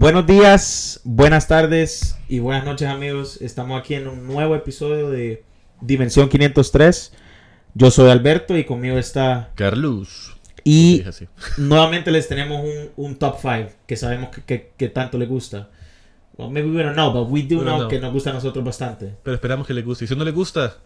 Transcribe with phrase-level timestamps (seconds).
[0.00, 3.42] Buenos días, buenas tardes y buenas noches amigos.
[3.42, 5.42] Estamos aquí en un nuevo episodio de
[5.80, 7.12] Dimensión 503.
[7.74, 9.50] Yo soy Alberto y conmigo está...
[9.56, 10.36] Carlos.
[10.62, 11.02] Y
[11.58, 15.68] nuevamente les tenemos un, un top 5 que sabemos que, que- que tanto les gusta.
[16.36, 17.88] Well, maybe we don't know, but we do We know know.
[17.88, 19.16] que nos gusta a nosotros bastante.
[19.24, 20.04] Pero esperamos que le guste.
[20.04, 20.76] Y si no le gusta,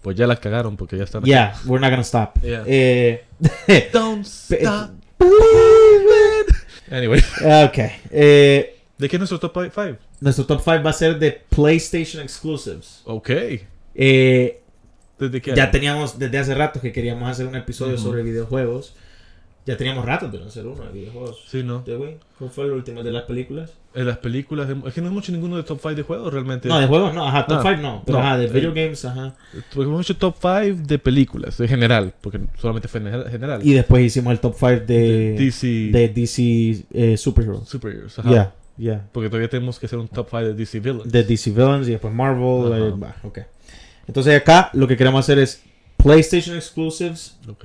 [0.00, 1.30] pues ya la cagaron porque ya están aquí.
[1.30, 2.38] Yeah, we're not gonna stop.
[2.42, 2.64] Yeah.
[2.66, 3.22] Eh,
[3.92, 4.92] Don't stop.
[5.18, 6.06] believe
[6.48, 6.51] it.
[6.92, 7.20] Anyway,
[7.66, 7.78] ok.
[8.10, 9.96] Eh, ¿de qué es nuestro top 5?
[10.20, 13.00] nuestro top 5 va a ser de PlayStation Exclusives.
[13.04, 13.30] Ok.
[13.94, 14.60] Eh,
[15.18, 15.54] ¿Desde qué?
[15.54, 18.94] Ya teníamos desde hace rato que queríamos hacer un episodio sobre videojuegos.
[19.64, 21.44] Ya teníamos rato de no hacer uno de videojuegos.
[21.46, 21.82] Sí, ¿no?
[21.82, 22.16] ¿De güey?
[22.36, 23.72] ¿Cuál fue el último de las películas?
[23.94, 24.66] En las películas.
[24.66, 26.66] de- Es que no hemos hecho ninguno de top 5 de juegos realmente.
[26.68, 28.02] No, de juegos no, ajá, top Ah, 5 no.
[28.04, 29.36] Pero no, ajá, de eh, video games, ajá.
[29.72, 32.12] Porque hemos hecho top 5 de películas, en general.
[32.20, 33.60] Porque solamente fue en general-.
[33.64, 35.66] Y después hicimos el top 5 de, De DC.
[35.92, 37.68] de DC eh, Superheroes.
[37.68, 38.18] Superheroes.
[38.18, 38.28] Ajá.
[38.30, 39.08] Yeah, yeah.
[39.12, 41.12] Porque todavía tenemos que hacer un top 5 de DC Villains.
[41.12, 42.72] De DC Villains y después Marvel.
[42.72, 42.84] Ajá.
[42.88, 43.38] eh, bah, ok.
[44.08, 45.62] Entonces acá lo que queremos hacer es
[45.98, 47.38] PlayStation Exclusives.
[47.48, 47.64] Ok.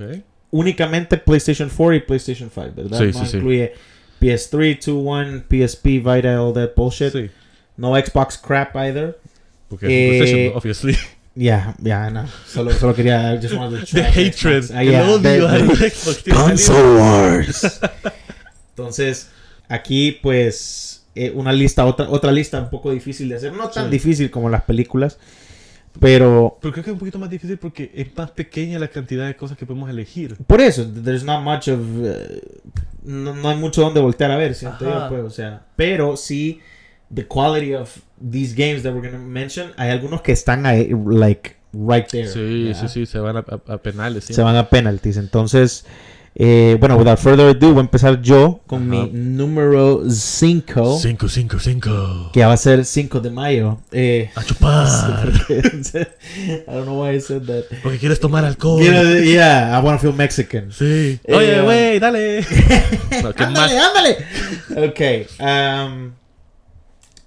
[0.50, 2.98] Únicamente PlayStation 4 y PlayStation 5, ¿verdad?
[2.98, 3.36] Sí, no sí, sí.
[3.36, 3.72] incluye
[4.20, 7.12] PS3, 2, 1, PSP, Vita, all that bullshit.
[7.12, 7.30] Sí.
[7.76, 9.18] No Xbox crap either.
[9.68, 10.96] Porque Eh, es PlayStation, obviously.
[11.34, 12.26] Yeah, yeah, no.
[12.48, 13.32] Solo, solo quería.
[13.34, 14.62] I just wanted to The trash hatred.
[14.64, 14.70] Xbox.
[14.74, 16.24] Ah, El yeah, odio the- al the- Xbox.
[16.34, 17.80] Console Wars.
[18.70, 19.28] Entonces,
[19.68, 23.52] aquí, pues, eh, una lista, otra, otra lista un poco difícil de hacer.
[23.52, 23.90] No tan Sí.
[23.90, 25.18] difícil como las películas,
[26.00, 29.26] pero Pero creo que es un poquito más difícil porque es más pequeña la cantidad
[29.26, 30.36] de cosas que podemos elegir.
[30.46, 31.80] por eso, there's not much of.
[32.04, 32.42] eh,
[33.04, 35.62] no, no hay mucho donde voltear a ver, siento yo, pues, o sea.
[35.76, 36.60] Pero sí,
[37.14, 37.96] the quality of
[38.30, 42.28] these games that we're going to mention, hay algunos que están ahí, like, right there.
[42.28, 42.74] Sí, ¿ya?
[42.74, 44.24] sí, sí, se van a, a- a penales.
[44.24, 45.16] se van a penalties.
[45.16, 45.86] Entonces,
[46.40, 49.06] eh, bueno, without further ado, voy a empezar yo con Ajá.
[49.06, 52.30] mi número 5, 5, 5, 5.
[52.32, 53.78] que va a ser 5 de mayo.
[53.90, 54.86] Eh, A chupar.
[55.48, 57.64] I don't know why I said that.
[57.82, 58.78] Porque quieres tomar alcohol.
[58.78, 60.70] Know, yeah, I want to feel Mexican.
[60.70, 61.18] Sí.
[61.24, 62.44] Eh, Oye, um, güey, dale.
[63.22, 64.16] No, ándale, ándale.
[64.88, 65.00] Ok,
[65.40, 66.12] um,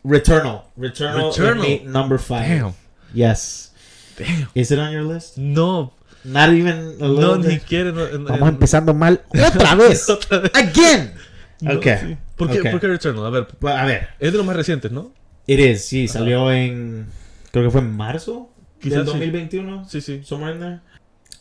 [0.04, 0.64] Returnal.
[0.78, 1.84] Returnal, Returnal.
[1.86, 2.48] number 5.
[2.48, 2.74] Damn.
[3.14, 3.72] Yes.
[4.18, 4.48] Damn.
[4.56, 5.38] Is it on your list?
[5.38, 5.92] No,
[6.24, 7.92] Not even a no, ni quiere.
[7.92, 8.48] no, no, Vamos no.
[8.48, 10.10] empezando mal otra vez.
[10.10, 10.52] Otra vez.
[10.54, 11.14] Again.
[11.62, 11.86] No, Ok.
[12.00, 12.18] sí.
[12.36, 12.72] ¿Por, qué, Ok.
[12.72, 13.26] ¿Por qué Returnal?
[13.26, 15.12] A ver, a ver, es de los más recientes, ¿no?
[15.48, 17.08] It is, sí, salió en.
[17.52, 18.50] Creo que fue en marzo
[18.80, 19.12] Quizás del sí.
[19.12, 19.90] 2021.
[19.90, 20.22] Sí, sí.
[20.24, 20.80] Somewhere in there.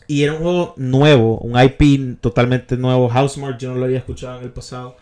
[0.07, 3.07] Y era un juego nuevo, un IP totalmente nuevo.
[3.09, 4.97] Housemark, yo no lo había escuchado en el pasado.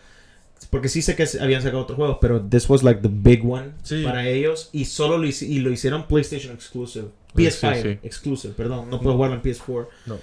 [0.70, 3.72] Porque sí sé que habían sacado otros juegos, pero this was like the big one
[3.82, 4.04] Sí.
[4.04, 4.70] para ellos.
[4.72, 7.08] Y solo lo, y lo hicieron PlayStation exclusive.
[7.36, 7.98] Sí, PS5 sí.
[8.04, 8.88] exclusive, perdón.
[8.88, 9.88] No puedo jugarlo en PS4.
[10.06, 10.18] No.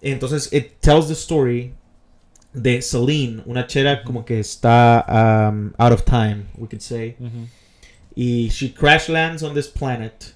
[0.00, 1.74] Entonces, it tells the story
[2.54, 5.04] de Celine, una chera como que está
[5.50, 7.16] um, out of time, we could say.
[8.16, 10.34] Y she crash lands on this planet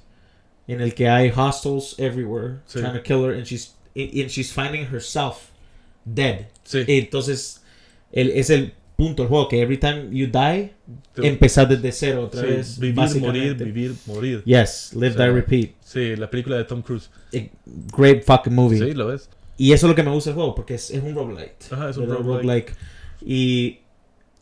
[0.67, 2.81] en el que hay hostiles everywhere Sí.
[2.81, 5.53] trying to kill her and she's and she's finding herself
[6.05, 6.49] dead.
[6.65, 6.85] Sí.
[6.89, 7.63] Entonces
[8.13, 10.73] el, es el punto del juego que every time you die
[11.23, 12.79] empezar desde cero otra sí, vez.
[12.81, 14.43] Vivir, morir, vivir, morir.
[14.45, 15.71] Yes, live, O sea, die, repeat.
[15.85, 17.09] Sí, la película de Tom Cruise.
[17.33, 17.39] A
[17.97, 18.79] great fucking movie.
[18.79, 19.31] Sí, lo ves.
[19.57, 21.55] Y eso es lo que me gusta del juego porque es, es un roguelite.
[21.71, 22.75] Ajá, es un roguelike.
[23.25, 23.79] Y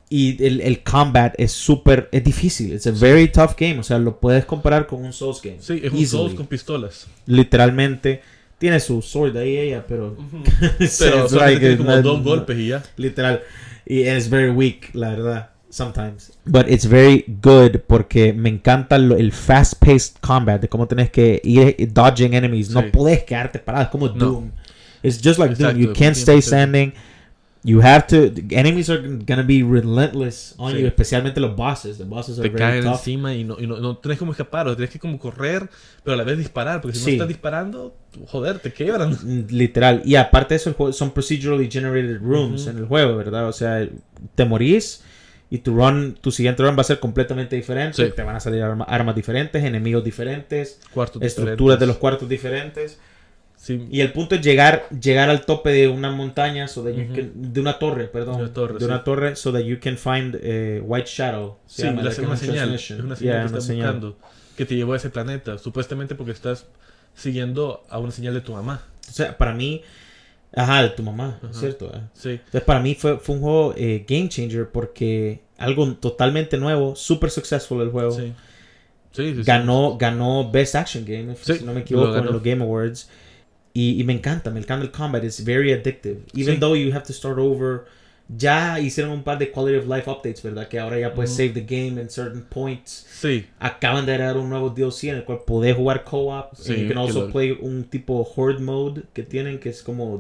[0.09, 2.73] y el, el combat es súper es difícil.
[2.73, 5.59] It's a very tough game, o sea, lo puedes comparar con un Souls game.
[5.61, 6.07] Sí, es un Easily.
[6.07, 7.07] Souls con pistolas.
[7.27, 8.23] literalmente
[8.59, 10.17] tiene su sword ahí ella pero
[10.61, 12.83] Pero it's solamente like, tiene como no- dos golpes y ya.
[12.97, 13.43] literal
[13.87, 16.33] es very weak la verdad sometimes.
[16.45, 21.11] But it's very good porque me encanta lo- el fast paced combat de cómo tenés
[21.11, 22.71] que ir dodging enemies.
[22.71, 24.15] No puedes quedarte parado es como No.
[24.15, 24.51] Doom.
[25.03, 25.77] It's just like Doom.
[25.79, 26.43] You can't stay 100%.
[26.43, 26.93] standing
[27.69, 30.79] you have to enemies are gonna be relentless on Sí.
[30.83, 33.79] you especialmente los bosses the bosses are Te caen tough encima y no, y no,
[33.81, 35.69] no tenés como escapar, o tenés que como correr,
[36.05, 37.11] pero a la vez disparar, porque si Sí.
[37.11, 37.97] no estás disparando,
[38.29, 39.11] joder, te quebran.
[39.23, 40.03] Mm, Literal.
[40.05, 42.71] Y aparte de eso, son procedurally generated rooms Ujú.
[42.71, 43.49] en el juego, ¿verdad?
[43.49, 43.87] O sea,
[44.35, 45.03] te morís
[45.51, 48.05] y tu run, tu siguiente run va a ser completamente diferente.
[48.07, 48.13] Sí.
[48.15, 51.81] Te van a salir arma- armas diferentes, enemigos diferentes, Cuartos estructuras diferentes.
[51.81, 52.99] de los cuartos diferentes.
[53.67, 57.07] Sí, Y el punto es llegar, llegar al tope de una montaña, so that you
[57.13, 58.37] can- de una torre, perdón.
[58.37, 61.57] De una torre, de una torre, so that you can find eh, White Shadow.
[61.67, 62.75] se sí llama, la- una señal.
[62.75, 63.87] Es una señal Yeah, que una estás señal.
[63.95, 64.19] buscando,
[64.57, 66.67] que te llevó a ese planeta, supuestamente porque estás
[67.17, 68.83] siguiendo a una señal de tu mamá.
[69.09, 69.83] O sea, para mí,
[70.55, 71.53] ajá, de tu mamá, Ajá.
[71.53, 71.91] ¿cierto?
[71.93, 72.01] eh?
[72.15, 76.95] Sí, Entonces, para mí fue, fue un juego eh, game changer porque algo totalmente nuevo,
[76.95, 78.13] super successful el juego.
[78.13, 78.33] sí.
[79.13, 79.43] Sí, sí, sí.
[79.45, 83.09] Ganó, ganó Best Action Game, si no me lo equivoco, en los Game Awards.
[83.79, 86.21] Y, y me encanta, me encanta el combat, it's very addictive.
[86.35, 86.61] Even Sí.
[86.61, 87.85] though you have to start over
[88.29, 90.67] Ya hicieron un par de quality of life updates, ¿verdad?
[90.69, 91.37] Que ahora ya puedes Ujú.
[91.37, 93.07] save the game in certain points.
[93.21, 96.57] Sí, Acaban de agregar un nuevo DLC en el cual podés jugar co-op.
[96.57, 100.19] Sí, and you can also play un tipo horde mode que tienen que es como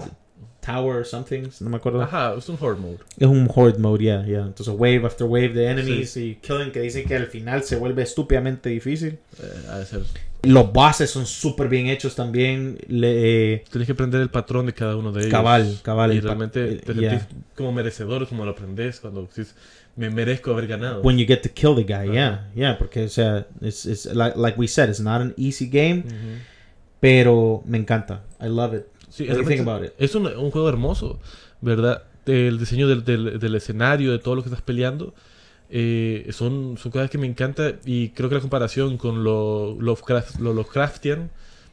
[0.66, 1.48] tower or something.
[1.60, 2.02] No me acuerdo.
[2.02, 2.98] ajá, es un horde mode.
[3.18, 4.46] Es un horde mode, yeah, yeah.
[4.46, 8.02] Entonces wave after wave de enemies y killing que dicen que al final se vuelve
[8.02, 9.18] estúpidamente difícil.
[9.40, 10.02] Eh, de ser.
[10.42, 12.78] Los bosses son súper bien hechos también.
[12.88, 15.32] Le, eh, Tienes que aprender el patrón de cada uno de ellos.
[15.32, 16.12] cabal, cabal.
[16.14, 17.10] Y realmente te yeah.
[17.18, 19.54] sentís como merecedor, como lo aprendes cuando dices,
[19.96, 21.02] me merezco haber ganado.
[21.02, 22.12] When you get to kill the guy, Ajá.
[22.12, 25.68] yeah, yeah, porque o sea, it's, it's like, like we said, it's not an easy
[25.68, 26.38] game, Ujú.
[27.00, 28.22] pero me encanta.
[28.40, 28.86] I love it.
[29.16, 29.28] Sí,
[29.60, 29.92] about it?
[29.98, 31.18] Es un, un juego hermoso,
[31.60, 32.02] ¿verdad?
[32.26, 35.14] El diseño del, del- del escenario, de todo lo que estás peleando,
[35.70, 40.38] eh, son, son cosas que me encantan y creo que la comparación con lo Lovecraft,
[40.40, 41.30] lo Lovecraftian,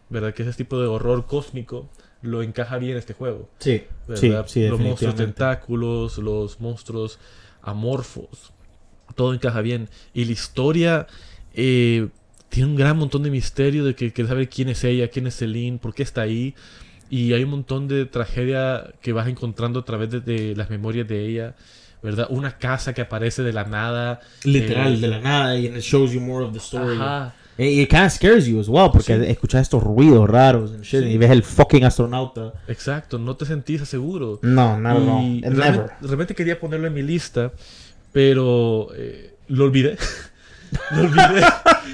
[0.10, 0.34] ¿verdad?
[0.34, 1.90] Que es ese tipo de horror cósmico,
[2.22, 3.80] lo encaja bien este juego, Sí,
[4.16, 4.46] sí, ¿verdad?
[4.48, 7.20] sí, los monstruos tentáculos, los monstruos
[7.62, 8.52] amorfos,
[9.16, 9.90] todo encaja bien.
[10.14, 11.08] Y la historia
[11.54, 12.08] eh,
[12.50, 15.36] tiene un gran montón de misterio de que quieres saber quién es ella, quién es
[15.38, 16.54] Celine, por qué está ahí.
[17.16, 21.08] Y hay un montón de tragedia que vas encontrando a través de, de las memorias
[21.08, 21.54] de ella,
[22.02, 22.26] ¿verdad?
[22.32, 24.20] Una casa que aparece de la nada.
[24.44, 26.96] Literal, eh, de la nada, y it shows you more of the story.
[26.96, 27.36] Ajá.
[27.56, 29.26] Y it kind of scares you as well, porque Sí.
[29.28, 31.10] escuchas estos ruidos raros and shit, Sí.
[31.10, 32.52] y ves el fucking astronauta.
[32.68, 34.40] Exacto, no te sentís seguro.
[34.42, 34.76] No.
[35.22, 37.52] Y And realmente, realmente quería ponerlo en mi lista,
[38.12, 39.98] pero eh, lo olvidé.
[40.92, 41.46] lo olvidé.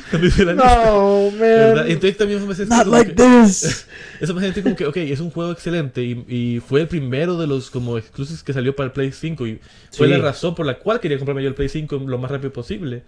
[0.09, 0.85] cuando hice la lista.
[0.85, 1.75] No, ¿verdad?
[1.75, 1.85] man.
[1.91, 3.87] Entonces también me sentí Not como like que- this.
[4.19, 7.37] Eso me sentí como que, ok, es un juego excelente y, y fue el primero
[7.37, 9.59] de los como exclusives que salió para el Play 5 y
[9.91, 10.13] fue Sí.
[10.13, 13.03] la razón por la cual quería comprarme yo el Play 5 lo más rápido posible,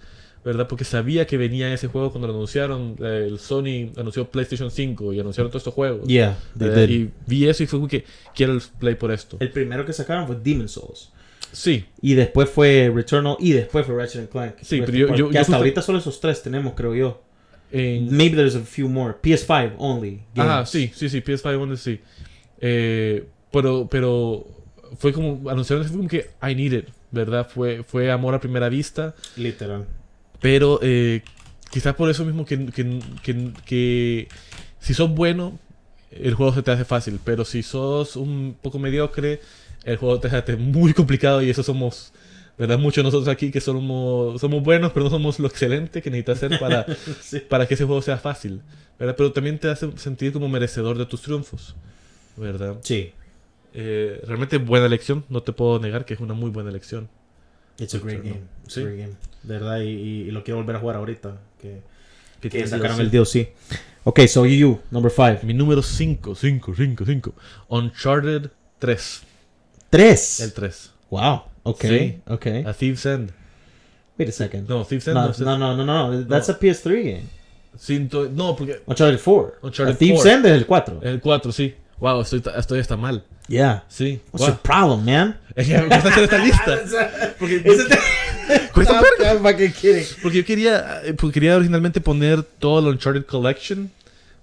[0.46, 0.68] ¿verdad?
[0.68, 5.12] Porque sabía que venía ese juego cuando lo anunciaron, eh, el Sony anunció PlayStation 5
[5.14, 6.08] y anunciaron todos estos juegos.
[6.08, 6.88] Yeah, they ¿verdad?
[6.88, 7.00] did.
[7.00, 9.38] Y vi eso y fue como que quiero el Play por esto.
[9.40, 11.10] El primero que sacaron fue Demon Souls.
[11.52, 14.56] Sí, Y después fue Returnal y después fue Ratchet Clank.
[14.62, 17.22] Sí, pero yo- hasta justo- ahorita solo esos tres tenemos, creo yo.
[17.74, 19.16] Maybe there's a few more.
[19.22, 20.22] PS5 only.
[20.36, 20.70] Games.
[20.70, 22.00] sí, sí, sí, PS5 One sí.
[22.60, 24.46] Eh, pero, pero
[24.98, 27.48] fue como, anunciaron, fue como que I need it, ¿verdad?
[27.50, 29.86] Fue, fue amor a primera vista, Literal.
[30.42, 31.22] pero eh,
[31.72, 34.28] quizás por eso mismo que, que, que, que
[34.80, 35.58] si sos bueno,
[36.12, 39.40] el juego se te hace fácil, pero si sos un poco mediocre,
[39.84, 42.14] el juego te hace muy complicado y eso somos...
[42.58, 42.78] ¿Verdad?
[42.78, 46.38] Muchos de nosotros aquí que somos, somos buenos, pero no somos lo excelente que necesitas
[46.38, 46.86] ser para,
[47.22, 47.40] Sí.
[47.40, 48.62] para que ese juego sea fácil,
[49.00, 49.16] ¿verdad?
[49.18, 51.76] Pero también te hace sentir como merecedor de tus triunfos,
[52.38, 52.76] ¿verdad?
[52.84, 53.14] Sí.
[53.74, 57.10] Eh, realmente buena elección, no te puedo negar que es una muy buena elección.
[57.80, 58.42] It's a great game.
[58.66, 58.82] It's Sí.
[58.82, 59.14] a great game.
[59.42, 61.38] De verdad, y, y- y lo quiero volver a jugar ahorita.
[61.60, 61.82] Que,
[62.48, 63.02] Que sacaron DLC.
[63.02, 63.54] el DLC.
[64.04, 65.40] Ok, so you, number 5.
[65.48, 67.34] Mi número 5, 5, 5, 5.
[67.70, 69.24] Uncharted 3.
[69.92, 70.40] 3.
[70.40, 70.92] El 3.
[71.12, 71.44] Wow.
[71.64, 71.82] Ok.
[71.82, 72.20] Sí.
[72.28, 72.48] Ok.
[72.66, 73.32] A Thief's End.
[74.18, 74.68] Wait a second.
[74.68, 76.26] No, Thief's End No, no, no, no, no, no.
[76.28, 76.56] That's No.
[76.56, 77.24] a PS3 game.
[77.78, 79.54] Cinto- no, porque Uncharted 4.
[79.62, 80.32] Uncharted A Thief's 4.
[80.32, 81.00] End es el 4.
[81.04, 81.76] el 4, sí.
[82.00, 83.24] Wow, estoy, estoy hasta mal.
[83.48, 83.84] Yeah.
[83.88, 84.20] Sí.
[84.32, 84.48] What's Wow.
[84.50, 85.40] your problem, man?
[85.56, 86.80] Es que me hacer esta lista.
[87.40, 87.62] Porque,
[88.74, 89.02] Cuesta
[89.44, 90.04] ¿Para qué quieren?
[90.22, 93.92] porque yo quería, eh, porque quería originalmente poner todo el Uncharted Collection.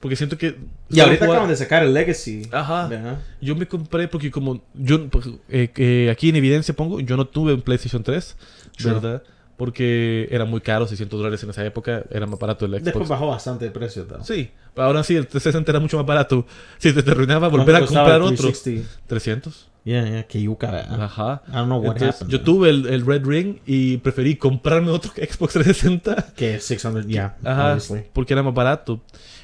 [0.00, 0.56] Porque siento que.
[0.90, 2.42] Y ahorita acaban de sacar el Legacy.
[2.52, 2.86] Ajá.
[2.86, 3.20] Ajá.
[3.40, 7.26] Yo me compré porque como yo pues, eh, que aquí en evidencia pongo, yo no
[7.26, 8.36] tuve un PlayStation 3,
[8.76, 8.92] True.
[8.94, 9.22] ¿verdad?
[9.56, 13.08] Porque era muy caro, 600 dólares en esa época, era más barato el Después Xbox.
[13.08, 14.22] bajó bastante de precio, though.
[14.22, 16.46] Sí, ahora sí, el 360 era mucho más barato.
[16.78, 19.00] Si te, te arruinaba volver a ¿Cuánto costaba comprar otro, 360?
[19.08, 19.68] 300.
[19.84, 21.02] Yeah, yeah, que yuca, ¿verdad?
[21.02, 21.42] Ajá.
[21.48, 22.30] I don't know what Entonces, happened.
[22.30, 27.36] yo tuve el, el Red Ring y preferí comprarme otro Xbox 360 Que 600, yeah,
[27.42, 28.04] Ajá, obviously.
[28.12, 29.00] porque era más barato.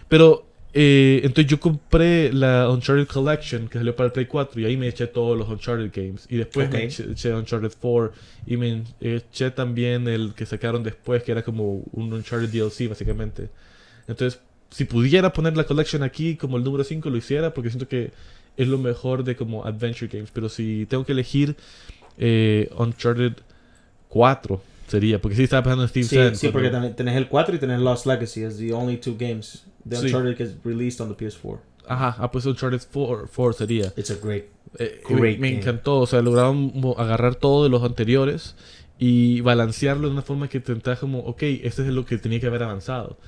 [0.06, 4.64] Pero, eh, entonces yo compré la Uncharted Collection que salió para el Play 4 y
[4.64, 6.26] ahí me eché todos los Uncharted games.
[6.28, 8.12] Y después me eché Uncharted 4
[8.46, 13.50] y me eché también el que sacaron después, que era como un Uncharted DLC básicamente.
[14.08, 14.40] Entonces,
[14.70, 18.10] si pudiera poner la collection aquí como el número 5, lo hiciera porque siento que
[18.56, 20.30] es lo mejor de como Adventure Games.
[20.34, 21.54] Pero si tengo que elegir
[22.18, 23.34] eh, Uncharted
[24.08, 27.28] 4 sería, porque sí estaba pensando en Steve Sí, Sand sí, porque también tenés el
[27.28, 29.64] 4 y tenés Lost Legacy as the only two games.
[29.88, 30.06] The Sí.
[30.06, 31.58] Uncharted que es released on the PS4.
[31.86, 33.92] Ajá, ah, pues Uncharted 4, 4 sería.
[33.96, 34.44] It's a great.
[34.78, 38.56] Eh, Great me, me encantó, o sea, lograron agarrar todo de los anteriores
[38.98, 42.46] y balancearlo de una forma que intentaba como, ok, este es lo que tenía que
[42.46, 43.18] haber avanzado,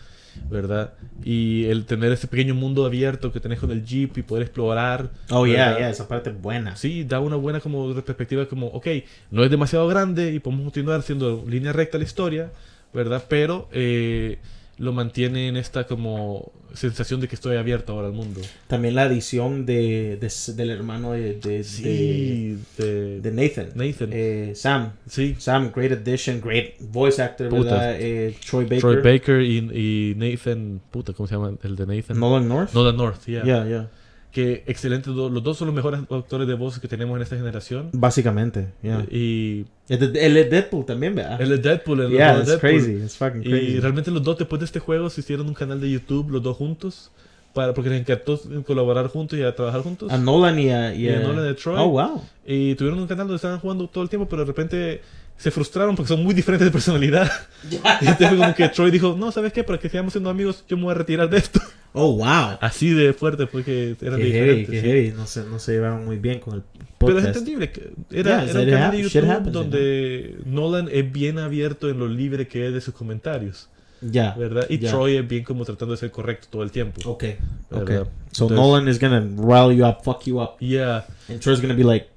[0.50, 0.94] ¿verdad?
[1.24, 5.10] Y el tener ese pequeño mundo abierto que tenés con el Jeep y poder explorar.
[5.30, 5.78] Oh, yeah, ¿verdad?
[5.78, 6.76] yeah, esa parte es buena.
[6.76, 8.86] Sí, da una buena como perspectiva como, ok,
[9.30, 12.50] no es demasiado grande y podemos continuar siendo línea recta la historia,
[12.92, 13.24] ¿verdad?
[13.28, 14.38] Pero eh,
[14.78, 18.40] lo mantiene en esta como sensación de que estoy abierto ahora al mundo.
[18.66, 23.68] También la edición de, de- del hermano de, de, Sí, de, de, de Nathan.
[23.74, 24.10] Nathan.
[24.12, 24.92] Eh, Sam.
[25.08, 27.50] sí, Sam, great addition, great voice actor.
[27.50, 27.96] ¿verdad?
[27.98, 28.80] Eh, Troy Baker.
[28.80, 32.20] Troy Baker y, y Nathan, puta, ¿cómo se llama el de Nathan?
[32.20, 32.74] Nolan North.
[32.74, 33.44] Nolan North, yeah.
[33.44, 33.90] Yeah, yeah.
[34.36, 37.36] Que excelentes, do- los dos son los mejores actores de voz que tenemos en esta
[37.36, 37.88] generación.
[37.94, 39.06] Básicamente, yeah.
[39.10, 41.40] Y El el de Deadpool también, ¿verdad?
[41.40, 42.60] es Deadpool, el yeah, it's Deadpool.
[42.70, 42.92] crazy.
[43.02, 43.80] It's fucking Y crazy.
[43.80, 46.54] realmente los dos después de este juego se hicieron un canal de YouTube, los dos
[46.56, 47.10] juntos,
[47.54, 50.12] para, porque les encantó colaborar juntos y a trabajar juntos.
[50.12, 51.76] A Nolan y a, y Y a a- Nolan de Troy.
[51.78, 52.22] Oh, wow.
[52.46, 55.00] Y tuvieron un canal donde estaban jugando todo el tiempo, pero de repente
[55.38, 57.30] se frustraron porque son muy diferentes de personalidad.
[57.70, 59.64] Y entonces fue como que Troy dijo, no, ¿sabes qué?
[59.64, 61.58] Para que sigamos siendo amigos, yo me voy a retirar de esto.
[61.98, 62.58] Oh, wow.
[62.60, 64.70] Así de fuerte porque eran Qué heavy, diferentes.
[64.70, 64.86] qué sí.
[64.86, 65.12] heavy.
[65.16, 66.62] No se, no se llevaban muy bien con el
[66.98, 67.26] Pero es podcast.
[67.28, 67.72] entendible.
[67.72, 71.88] que Era, Yeah, era un canal de YouTube happens, you donde Nolan es bien abierto
[71.88, 73.68] en lo libre que es de sus comentarios,
[74.02, 74.34] Ya.
[74.34, 74.66] ¿verdad?
[74.68, 74.90] Y ya.
[74.90, 77.00] Troy es bien como tratando de ser correcto todo el tiempo.
[77.10, 77.24] Ok,
[77.70, 77.84] ok.
[77.88, 78.08] ¿verdad?
[78.30, 80.58] So Entonces- Nolan is gonna rile you up, fuck you up.
[80.60, 82.08] Yeah, And Troy's gonna be like,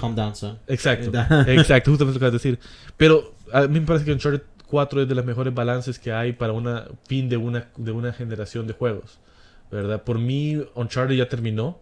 [0.00, 0.58] calm down, son.
[0.66, 1.10] exacto.
[1.46, 2.58] Exacto, justamente lo que acabas de decir.
[2.96, 6.32] Pero a mí me parece que Uncharted 4 es de los mejores balances que hay
[6.32, 9.18] para una fin de una, de una generación de juegos,
[9.70, 10.02] ¿verdad?
[10.02, 11.78] Por mí, Uncharted ya terminó,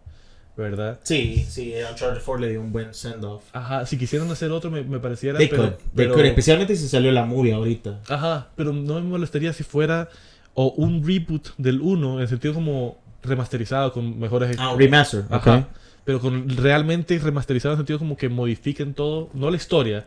[0.56, 1.00] ¿verdad?
[1.02, 3.42] Sí, sí, Uncharted 4 le dio un buen send-off.
[3.52, 5.38] Ajá, si quisieran hacer otro me, me pareciera...
[5.38, 8.00] They pero, could, they pero- could, especialmente si salió la movie ahorita.
[8.08, 10.08] Ajá, pero no me molestaría si fuera
[10.54, 15.24] o un reboot del 1 en el sentido como remasterizado con mejores Ah, un remaster,
[15.30, 15.56] Ajá.
[15.58, 15.66] ok.
[16.04, 20.04] Pero con realmente remasterizado en el sentido como que modifiquen todo, no la historia,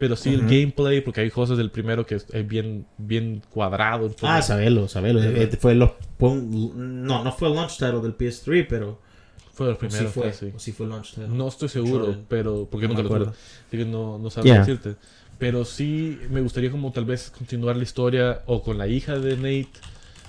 [0.00, 0.48] pero sí el Ujú.
[0.48, 4.10] gameplay, porque hay cosas del primero que es es bien, bien cuadrado.
[4.22, 5.22] Ah, sabelo, sabelo.
[5.22, 8.98] Eh, Fue los, no, no fue el launch title del PS3, pero
[9.52, 10.46] Fue el o sí primero, fue, casi.
[10.56, 11.28] o sí fue el launch title.
[11.28, 12.24] No estoy seguro, Uncharted.
[12.28, 13.34] pero porque No nunca me lo acuerdo.
[13.68, 14.60] Así que no, no sabría Yeah.
[14.64, 14.96] decirte.
[15.38, 19.36] Pero sí me gustaría como tal vez continuar la historia o con la hija de
[19.36, 19.68] Nate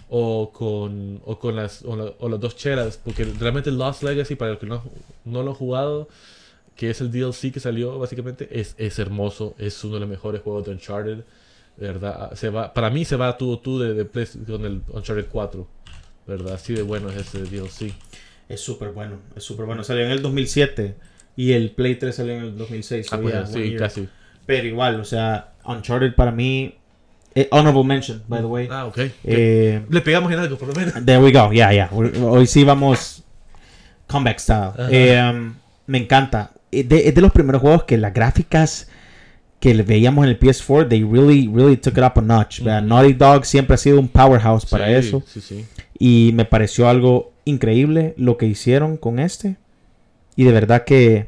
[0.10, 3.00] o con, o con las, o, la- o las dos cheras.
[3.04, 4.84] Porque realmente Lost Legacy, para los que no,
[5.25, 6.10] no lo han jugado,
[6.82, 9.54] que es el DLC que salió básicamente, es, es hermoso.
[9.60, 11.20] Es uno de los mejores juegos de Uncharted.
[11.78, 14.82] De verdad, se va, para mí se va tú tú de, de Play- con el
[14.90, 15.68] Uncharted 4.
[16.26, 16.56] ¿Verdad?
[16.56, 17.94] Así de bueno es ese DLC.
[18.50, 19.84] Es súper bueno, es súper bueno.
[19.84, 20.96] Salió en el 2007
[21.36, 23.06] y el Play 3 salió en el 2006.
[23.06, 23.78] so Ah, sí, year.
[23.80, 24.08] casi.
[24.48, 26.74] Pero igual, o sea, Uncharted para mí,
[27.36, 28.68] eh, honorable mention, by the way.
[28.72, 28.98] Ah, ok.
[29.24, 30.96] Eh, Le pegamos en algo, por lo menos.
[31.06, 31.90] There we go, yeah, yeah.
[31.94, 33.24] Hoy sí vamos
[34.08, 34.72] comeback style.
[34.90, 35.54] Eh, um,
[35.86, 36.54] me encanta.
[36.72, 38.88] Es de, es de los primeros juegos que las gráficas
[39.60, 42.62] que le veíamos en el PS4, they really, really took it up a notch.
[42.62, 45.24] Naughty Dog siempre ha sido un powerhouse para Sí, eso.
[45.28, 45.66] Sí, sí.
[46.00, 49.58] Y me pareció algo increíble lo que hicieron con este.
[50.36, 51.28] Y de verdad que,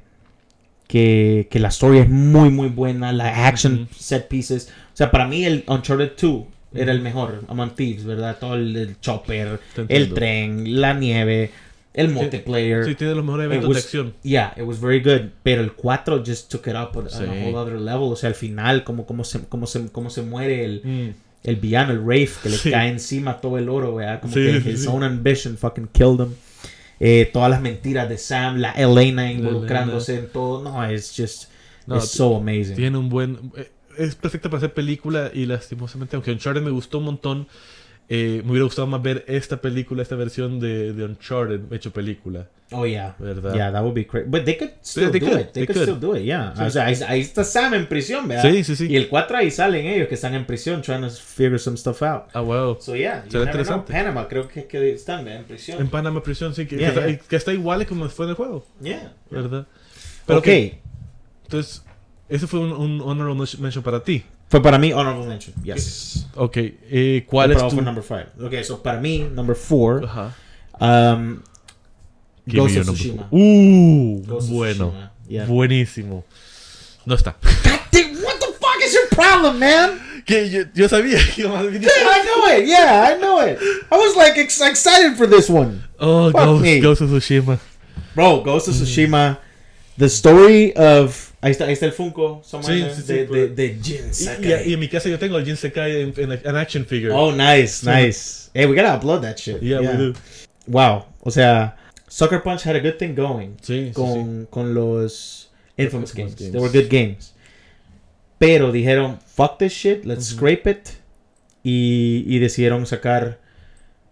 [0.88, 3.12] que, que la story es muy, muy buena.
[3.12, 4.70] La action set pieces.
[4.94, 7.44] O sea, para mí el Uncharted 2 era el mejor.
[7.48, 8.38] Among Thieves, ¿verdad?
[8.40, 11.52] Todo el, el chopper, el tren, la nieve,
[11.94, 12.86] el multiplayer.
[12.86, 14.14] Sí, tiene los mejores eventos was- de acción.
[14.24, 15.30] Yeah, it was very good.
[15.44, 17.24] Pero el 4 just took it up on, Sí.
[17.24, 18.04] a whole other level.
[18.12, 21.14] O sea, al final, como, como, se, como, se, como se muere el, Mm.
[21.48, 22.72] el villano, el Wraith, que le Sí.
[22.72, 24.22] cae encima todo el oro, ¿verdad?
[24.22, 26.34] Como Sí, que his own ambition fucking killed him.
[27.00, 30.64] Eh, todas las mentiras de Sam, la Elena involucrándose en todo.
[30.64, 31.50] No, it's just,
[31.86, 32.76] No, it's so amazing.
[32.76, 33.52] Tiene un buen.
[33.58, 37.48] eh, Es perfecta para hacer película y lastimosamente, aunque Uncharted me gustó un montón,
[38.10, 42.48] eh, me hubiera gustado más ver esta película, esta versión de, de Uncharted hecho película,
[42.76, 43.16] Oh, yeah.
[43.20, 43.54] ¿verdad?
[43.54, 44.26] Yeah, that would be great.
[44.28, 45.52] But they could still they do could, it.
[45.54, 45.84] they They, could, could.
[45.96, 46.54] still do it, yeah.
[46.56, 46.64] Sí.
[46.64, 48.50] O sea, ahí, ahí está Sam en prisión, ¿verdad?
[48.52, 48.88] Sí, sí, sí.
[48.90, 52.02] Y el 4 ahí salen ellos que están en prisión trying to figure some stuff
[52.02, 52.24] out.
[52.34, 52.78] Ah, wow.
[52.82, 53.44] So, yeah, Será never know.
[53.46, 53.94] interesante.
[53.94, 55.42] Panama creo que, que están ¿verdad?
[55.42, 55.80] en prisión.
[55.82, 57.20] En Panama Prisión, sí, que, Yeah, que, está- yeah.
[57.30, 59.14] que está igual como fue en el juego, Yeah.
[59.30, 59.68] ¿verdad?
[60.28, 60.38] ok.
[60.38, 60.48] ok,
[61.44, 61.84] Entonces,
[62.30, 64.24] ese fue un, un honorable mention para ti.
[64.54, 65.56] Fue para mí honorable mention.
[65.64, 66.28] Yes.
[66.36, 67.82] Ok, eh, ¿cuál Pero es tu...?
[67.82, 68.46] number 5.
[68.46, 70.36] Ok, so para mí, number 4, Ajá.
[70.80, 71.42] um,
[72.46, 73.24] Ghost of Tsushima.
[73.32, 73.40] four.
[73.40, 74.90] Uh, Ghost bueno.
[74.92, 75.46] Tsushima, yeah.
[75.48, 76.24] Buenísimo.
[77.04, 77.36] No está.
[77.92, 80.00] Dude, what the fuck is your problem, man?
[80.24, 81.82] que yo, yo sabía que iba a venir.
[81.82, 82.68] Dude, I know it.
[82.68, 83.58] Yeah, I know it.
[83.92, 85.84] I was like ex- excited for this one.
[86.00, 86.80] Oh, Fuck Ghost, me.
[86.80, 87.58] Ghost of Tsushima.
[88.14, 89.40] Bro, Ghost of Tsushima.
[89.98, 91.32] The story of.
[91.42, 92.42] Ahí está, ahí está el Funko.
[92.44, 94.64] somewhere Sí, sí, sí, de, de, de Jin Sakai.
[94.66, 97.12] y- y en mi casa yo tengo el Jin Sekai en, en an action figure.
[97.14, 97.86] Oh, nice, Sí.
[97.90, 98.50] nice.
[98.54, 99.62] Hey, we gotta upload that shit.
[99.62, 100.14] yeah, we do.
[100.68, 101.06] Wow.
[101.22, 101.76] O sea,
[102.08, 103.58] Sucker Punch had a good thing going.
[103.62, 103.94] Sí, sí, sí.
[103.94, 106.36] con, con los Infamous Infamous games.
[106.36, 106.52] games.
[106.54, 107.34] They were good games.
[108.40, 110.90] Pero dijeron, fuck this shit, let's scrape it.
[111.64, 113.40] Y, y decidieron sacar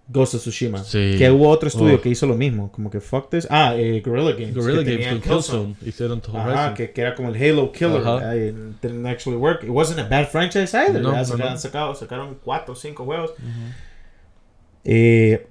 [0.08, 0.84] Ghost of Tsushima.
[0.84, 1.16] Sí.
[1.18, 2.02] Que hubo otro estudio Oh.
[2.02, 2.72] que hizo lo mismo.
[2.72, 3.48] Como que fuck this.
[3.50, 4.54] Ah, eh, Guerrilla Games.
[4.56, 7.72] Gorilla que Games tenían con Killzone hicieron todo Ajá, que, que era como el Halo
[7.72, 8.02] Killer.
[8.50, 9.64] It didn't actually work.
[9.64, 11.02] It wasn't a bad franchise either.
[11.02, 11.58] No, Sacaron, no.
[11.58, 13.32] sacado- sacaron cuatro o cinco juegos.
[13.32, 13.74] Ujú.
[14.84, 15.46] Eh,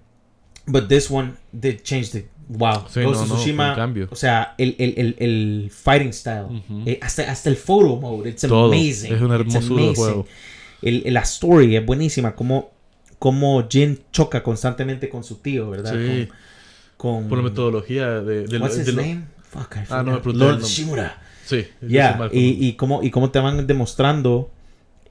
[0.66, 2.84] but this one did change the wow.
[2.88, 4.08] Sí, Ghost no, of Tsushima, un cambio.
[4.10, 6.82] o sea, el, el, el, el fighting style, Ujú.
[6.84, 8.66] eh, hasta, hasta el photo mode, it's Todo.
[8.72, 9.14] amazing.
[9.14, 9.94] Es una It's hermosura de amazing.
[10.04, 10.26] juego.
[10.82, 12.72] El- la story es buenísima, como,
[13.20, 15.92] como Jin choca constantemente con su tío, ¿verdad?
[15.92, 16.26] Sí.
[16.96, 19.24] Con, con Por la metodología de, de, What's de his name?
[19.42, 20.62] Fuck, I Ah, no me Lord.
[20.62, 21.20] Shimura.
[21.44, 21.66] Sí.
[21.82, 24.50] Ya, y, y, cómo, y cómo te van demostrando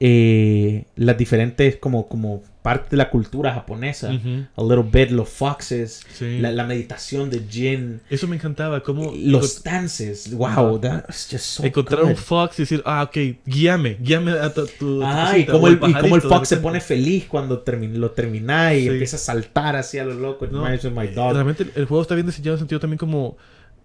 [0.02, 4.10] eh, las diferentes como, como parte de la cultura japonesa.
[4.12, 4.44] Ujú.
[4.56, 6.38] A little bit, los foxes, Sí.
[6.40, 8.82] la, la meditación de Jin, Eso me encantaba.
[8.82, 10.34] Cómo los dances.
[10.34, 12.18] Wow, that's just so encontrar un good.
[12.18, 13.16] fox y decir, ah, ok,
[13.46, 16.48] guíame, guíame a tu, tu Ajá, y cosita", como o el, y como el fox
[16.48, 18.88] se pone feliz cuando termi- lo termina y Sí.
[18.88, 20.46] empieza a saltar así a lo loco.
[20.46, 20.74] No, my
[21.06, 21.32] eh, dog.
[21.34, 23.36] Realmente el- el juego está bien diseñado en el sentido también como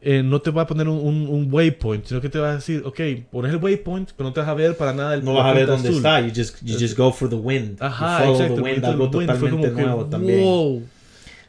[0.08, 2.56] eh, no te va a poner un, un- un waypoint, sino que te va a
[2.58, 3.00] decir, ok,
[3.32, 5.54] pones el waypoint, pero no te vas a ver para nada el No vas a
[5.54, 5.98] ver dónde azul.
[5.98, 6.22] está.
[6.22, 7.78] You just, you just go for the wind.
[7.82, 8.56] Ajá, you follow exacto.
[8.56, 10.42] the wind, algo wind totalmente que, nuevo también.
[10.44, 10.84] Wow.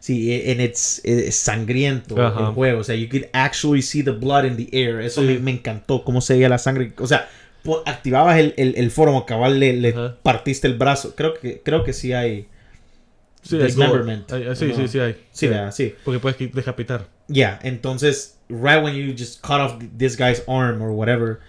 [0.01, 2.41] Sí, e- and it's, es sangriento Ajá.
[2.49, 2.81] el juego.
[2.81, 5.01] O sea, you could actually see the blood in the air.
[5.01, 5.27] Eso Sí.
[5.27, 6.93] me, me encantó, cómo se veía la sangre.
[6.99, 7.29] O sea,
[7.85, 11.15] activabas el, el, el foro, cabal, le, partiste el brazo.
[11.17, 12.47] Creo que, creo que sí hay.
[13.43, 14.55] Sí, hay sí, No.
[14.55, 15.17] sí, sí hay.
[15.33, 15.73] Sí, ¿verdad?
[15.73, 15.95] sí.
[16.05, 17.09] Porque puedes decapitar.
[17.29, 21.41] Yeah, entonces, right when you just cut off this guy's arm or whatever,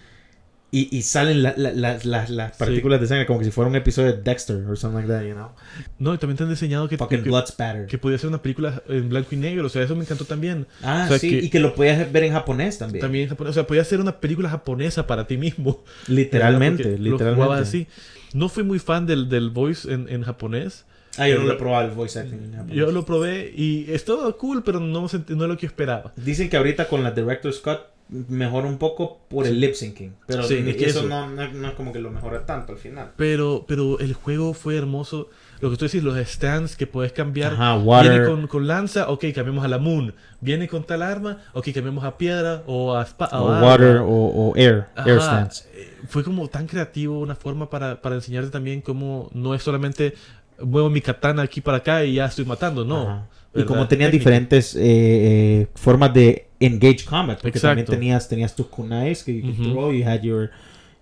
[0.69, 3.69] y, y salen la- la- la- la- las partículas de sangre como que si fuera
[3.69, 5.51] un episodio de Dexter or something like that, you know?
[5.97, 7.85] No, y también te han diseñado que, Fucking que, blood spatter.
[7.85, 9.67] que podía ser una película en blanco y negro.
[9.67, 10.67] O sea, eso me encantó también.
[10.83, 13.01] ah, o sea, sí, que- y que lo podías ver en japonés también.
[13.01, 13.51] También en japonés.
[13.51, 15.83] O sea, podía ser una película japonesa para ti mismo.
[16.07, 17.43] Literalmente, Porque Lo literalmente.
[17.45, 17.87] jugabas así.
[18.33, 20.83] No fui muy fan del, del voice en, en japonés.
[21.17, 22.67] Ah, yo no lo he probado el voice acting en.
[22.69, 26.13] Yo lo probé y estaba cool, pero no, sentí- no es lo que esperaba.
[26.15, 30.13] Dicen que ahorita con la Director's Cut mejora un poco por el lip syncing.
[30.27, 31.09] Pero Sí, es que eso, eso.
[31.09, 33.11] No, no, no es como que lo mejora tanto al final.
[33.17, 35.29] Pero, pero el juego fue hermoso.
[35.59, 37.53] Lo que tú decís, los stands que puedes cambiar.
[37.53, 38.11] Ajá, water.
[38.11, 40.13] Viene con, con lanza, ok, cambiamos a la moon.
[40.39, 43.05] Viene con tal arma, ok, cambiamos a piedra o a.
[43.33, 45.67] O water o, o air, air stands.
[46.07, 50.13] Fue como tan creativo, una forma para, para enseñarte también cómo no es solamente
[50.61, 53.27] muevo mi katana aquí para acá y ya estoy matando, no.
[53.55, 54.29] Y como tenían Técnica.
[54.29, 57.91] diferentes eh, eh, formas de engage combat, porque también Exacto.
[57.99, 60.51] tenías, tenías tus kunais que you could throw, you had your,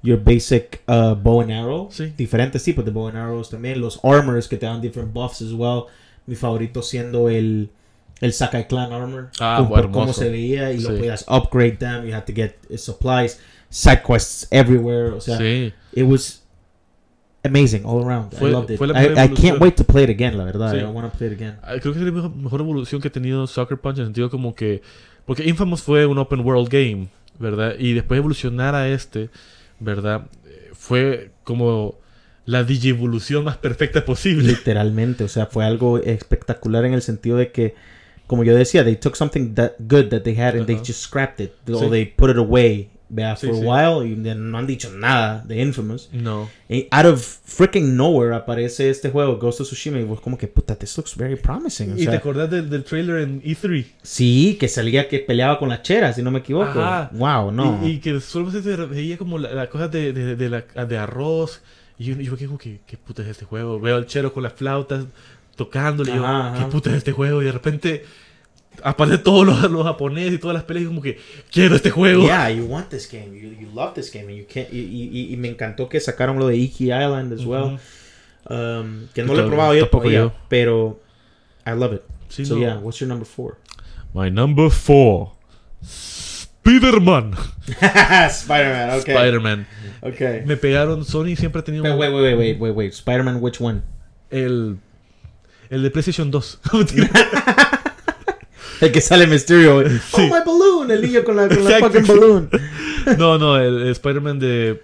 [0.01, 2.13] your basic uh, bow and arrow, Sí.
[2.17, 5.51] diferentes tipos de bow and arrows también, los armors que te dan different buffs as
[5.51, 5.85] well,
[6.27, 7.69] mi favorito siendo el,
[8.21, 12.13] el Sakai Clan armor, Ah, por cómo se veía y lo podías upgrade them, you
[12.13, 13.37] had to get supplies,
[13.69, 15.73] side quests everywhere, o sea, Sí.
[15.93, 16.41] it was
[17.45, 20.03] amazing all around, Fue- I loved it, fue la I, I can't wait to play
[20.03, 20.77] it again, la verdad, Sí.
[20.79, 21.57] I want to play it again.
[21.63, 24.07] Ah, Creo que es la mejor, mejor evolución que ha tenido Sucker Punch en el
[24.07, 24.81] sentido como que...
[25.25, 27.07] Porque Infamous fue un open world game,
[27.39, 27.75] ¿verdad?
[27.79, 29.29] Y después evolucionar a este,
[29.79, 30.27] ¿verdad?
[30.45, 31.95] Eh, Fue como
[32.45, 34.43] la digievolución más perfecta posible.
[34.49, 37.73] Literalmente, o sea, fue algo espectacular en el sentido de que,
[38.27, 40.83] como yo decía, they took something that good that they had and they Ajá.
[40.85, 41.73] just scrapped it, Sí.
[41.73, 43.61] or they put it away, vea, Sí, for sí.
[43.67, 46.09] a while y no han dicho nada de Infamous.
[46.11, 46.49] No.
[46.69, 50.47] Y out of freaking nowhere aparece este juego, Ghost of Tsushima, y vos como que,
[50.47, 51.91] puta, this looks very promising.
[51.91, 53.85] O ¿Y te sea, acordás del, del trailer en E E3?
[54.01, 56.81] sí, que salía que peleaba con la chera, si no me equivoco.
[56.81, 57.09] Ajá.
[57.13, 57.79] Wow, no.
[57.83, 60.97] Y, y que solo se veía como la, la cosa de, de, de, la- de
[60.97, 61.61] arroz.
[61.97, 63.79] Y yo, yo como que, ¿qué puta es este juego?
[63.79, 65.05] Veo al chero con las flautas
[65.55, 66.11] tocándole.
[66.11, 66.65] y yo, Ajá, ajá.
[66.65, 67.41] ¿qué puta es este juego?
[67.41, 68.03] Y de repente
[68.83, 70.87] aparecen todos los, los japoneses y todas las peleas.
[70.87, 71.19] Como que,
[71.51, 72.23] quiero este juego.
[72.23, 73.37] Yeah, you want this game.
[73.37, 74.27] You, you love this game.
[74.27, 77.45] And you can't, y, y- y- me encantó que sacaron lo de Iki Island as
[77.45, 77.79] well.
[78.47, 80.33] Um, que no lo he probado yo tampoco todavía, yo.
[80.49, 81.01] pero
[81.65, 82.01] I love it.
[82.29, 82.61] Sí, so no.
[82.61, 83.57] yeah, what's your number four?
[84.13, 85.31] My number four.
[85.81, 87.33] Spider-Man.
[88.29, 89.13] Spider-Man, okay.
[89.13, 89.67] Spider-Man.
[90.01, 90.43] okay.
[90.45, 91.05] Me pegaron.
[91.05, 92.93] Sony siempre ha tenido Wait, wait, wait, wait, wait, wait.
[92.93, 93.81] Spider-Man, which one?
[94.31, 94.77] el,
[95.69, 96.59] el de PlayStation 2.
[98.81, 99.83] El que sale Mysterio.
[100.13, 100.91] Oh, my balloon.
[100.91, 102.49] El niño con la, con la fucking balloon.
[103.17, 104.81] no, no, el, el Spider-Man de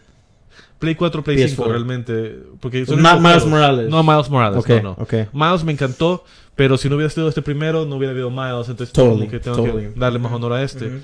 [0.80, 1.70] Play 4, Play 5 PS4.
[1.70, 2.40] realmente.
[2.60, 3.46] Porque son Ma- Miles.
[3.46, 3.90] Morales.
[3.90, 4.60] No, Miles Morales.
[4.60, 5.04] Okay, no, no.
[5.04, 5.28] okay.
[5.34, 6.24] Miles me encantó,
[6.56, 8.70] pero si no hubiera sido este primero, no hubiera habido Miles.
[8.70, 9.94] Entonces Totally, que tengo totally.
[9.94, 10.88] que darle más honor a este.
[10.88, 10.98] Ujú.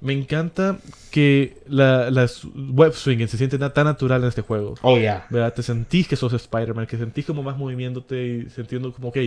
[0.00, 0.78] Me encanta
[1.10, 4.74] que la, las web swinging se siente tan natural en este juego.
[4.80, 5.26] Oh, yeah.
[5.28, 5.52] ¿verdad?
[5.52, 9.18] Te sentís que sos Spider-Man, que sentís como más moviéndote y sintiendo como, ok,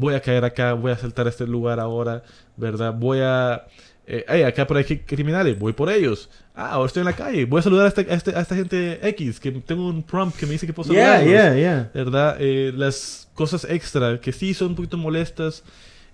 [0.00, 2.22] voy a caer acá, voy a saltar a este lugar ahora,
[2.56, 2.92] ¿verdad?
[2.94, 3.66] Voy a...
[4.06, 6.28] Eh, "Hey, acá por ahí hay criminales, voy por ellos.
[6.54, 8.56] Ah, ahora estoy en la calle, voy a saludar a, este- a este- a esta
[8.56, 11.32] gente X, que tengo un prompt que me dice que puedo Yeah, saludarlos.
[11.32, 11.90] yeah, yeah.
[11.94, 12.36] ¿verdad?
[12.40, 15.62] Eh, las cosas extra que sí son un poquito molestas,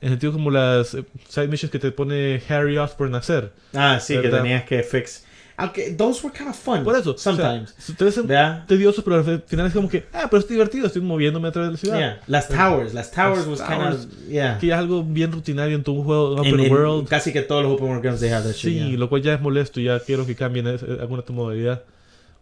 [0.02, 3.52] en sentido como las eh, side missions que te pone Harry Osborn a hacer.
[3.72, 5.24] Ah, sí, que tenías que fix.
[5.58, 6.84] Aunque those were kind of fun.
[6.84, 7.16] Por eso.
[7.16, 7.74] Sometimes.
[7.78, 11.00] O sea, te tediosos, pero al final es como que, ah, pero es divertido, estoy
[11.00, 11.98] moviéndome a través de la ciudad.
[11.98, 12.20] Yeah.
[12.26, 12.92] Las towers.
[12.92, 14.28] Las towers Las was kind of.
[14.28, 14.58] Yeah.
[14.58, 17.08] Que ya es algo bien rutinario en tu juego Open En- en World.
[17.08, 18.72] Casi que todos los open world games they have that shit.
[18.72, 18.98] Sí, yeah.
[18.98, 19.80] lo cual ya es molesto.
[19.80, 21.82] Ya quiero que cambien alguna tu modalidad.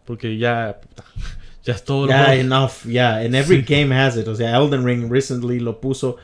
[0.03, 0.79] Porque ya.
[1.63, 2.01] ya es todo.
[2.07, 2.41] lo Yeah, juego.
[2.41, 2.71] enough.
[2.85, 3.73] Yeah, and every Sí.
[3.73, 4.27] game has it.
[4.27, 6.17] O sea, Elden Ring recently lo puso.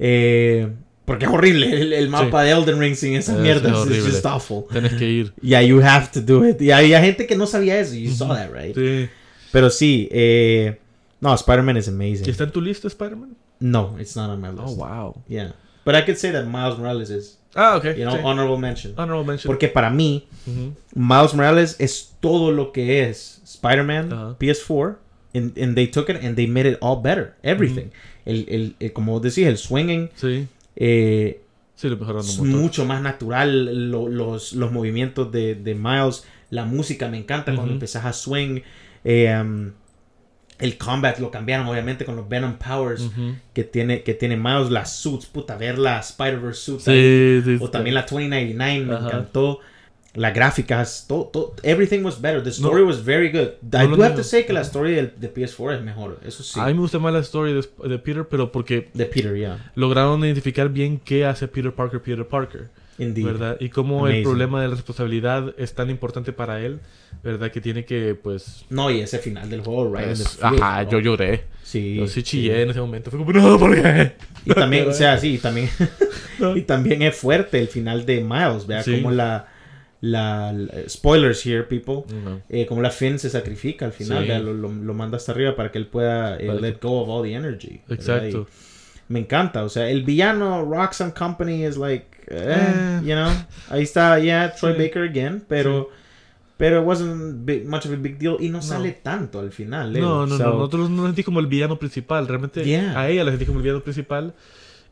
[0.00, 0.68] Eh,
[1.04, 3.68] porque es horrible el, el mapa de Elden Ring sin esa Es mierda.
[3.70, 4.10] It's horrible.
[4.10, 4.64] just awful.
[4.72, 5.32] Tenés que ir.
[5.42, 6.60] Yeah, you have to do it.
[6.60, 7.94] Y había gente que no sabía eso.
[7.94, 8.74] You saw that, right?
[8.74, 9.08] Sí.
[9.52, 10.78] Pero sí, eh,
[11.20, 12.26] no, Spider-Man is amazing.
[12.26, 13.36] ¿Y ¿Está en tu lista Spider-Man?
[13.60, 14.62] No, it's not on my list.
[14.64, 15.14] Oh, wow.
[15.28, 15.52] Yeah.
[15.84, 17.84] But I could say that Miles Morales is, Ah, ok.
[17.96, 18.20] you know, sí.
[18.24, 18.94] honorable mention.
[18.96, 19.48] Honorable mention.
[19.48, 20.26] Porque para mí.
[20.94, 24.36] Miles Morales es todo lo que es Spider-Man, Ajá.
[24.38, 24.96] PS4,
[25.34, 27.34] and, and they took it and they made it all better.
[27.42, 27.90] Everything.
[28.24, 30.46] el, el, el- como decís, el swinging Sí.
[30.76, 31.40] Eh,
[31.76, 32.62] Sí, lo mejoraron es un montón.
[32.62, 33.90] mucho más natural.
[33.90, 38.60] lo- los, los movimientos de, de Miles, la música me encanta cuando empezás a swing.
[39.04, 39.72] eh, um,
[40.60, 43.10] el combat lo cambiaron obviamente con los Venom Powers
[43.52, 47.64] que tiene que tiene Miles, las suits, puta, ver la Spider-Verse suits ahí, Sí, sí.
[47.64, 49.58] o también la 2099 me encantó.
[50.14, 52.40] Las gráficas, todo, todo, everything was better.
[52.40, 53.48] The story was very good.
[53.72, 56.20] I No lo do have to say que la story del- de, PS4 es mejor.
[56.24, 56.60] Eso sí.
[56.60, 59.72] A mí me gusta más la story de, de Peter, pero porque de Peter, yeah.
[59.74, 63.24] lograron identificar bien qué hace Peter Parker Peter Parker, Indeed.
[63.26, 63.56] ¿verdad?
[63.58, 64.16] Y cómo Amazing.
[64.18, 66.78] el problema de la responsabilidad es tan importante para él,
[67.24, 67.50] ¿verdad?
[67.50, 68.64] Que tiene que, pues...
[68.70, 70.10] No, y ese final del juego, right?
[70.16, 70.90] the pues, field, ajá, bro.
[70.92, 71.44] yo lloré.
[71.64, 71.96] Sí.
[71.96, 73.10] Yo sí chillé en ese momento.
[73.10, 74.12] Fue como, no, ¿por qué?
[74.46, 75.68] Y también, o sea, sí, y también,
[76.38, 76.56] No.
[76.56, 78.96] y también es fuerte el final de Miles, vea Sí.
[79.02, 79.48] como la,
[80.04, 82.42] la, la- spoilers here, people, No.
[82.48, 84.28] eh, como la Finn se sacrifica al final, Sí.
[84.44, 87.22] lo, lo, lo manda hasta arriba para que él pueda eh, let go of all
[87.22, 87.80] the energy.
[87.88, 88.46] Exacto.
[89.08, 93.00] Me encanta, o sea, el villano Roxanne Company is like, eh, Eh.
[93.04, 93.30] you know,
[93.70, 94.78] ahí está, yeah, Troy Sí.
[94.82, 95.90] Baker again, pero,
[96.56, 99.94] pero it wasn't big- much of a big deal y no, sale tanto al final.
[99.96, 100.52] eh, No, no, so- no.
[100.58, 102.26] Nosotros no lo sentí como el villano principal.
[102.28, 102.98] Realmente Yeah.
[102.98, 104.34] a ella la sentí como el villano principal.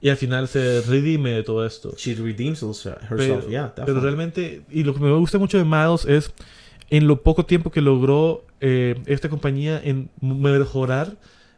[0.02, 1.94] Y al final se redime de todo esto.
[1.96, 6.04] She redeems herself, Pero, yeah, pero realmente, y lo que me gusta mucho de Miles
[6.06, 6.32] es
[6.90, 11.12] en lo poco tiempo que logró eh, esta compañía en mejorar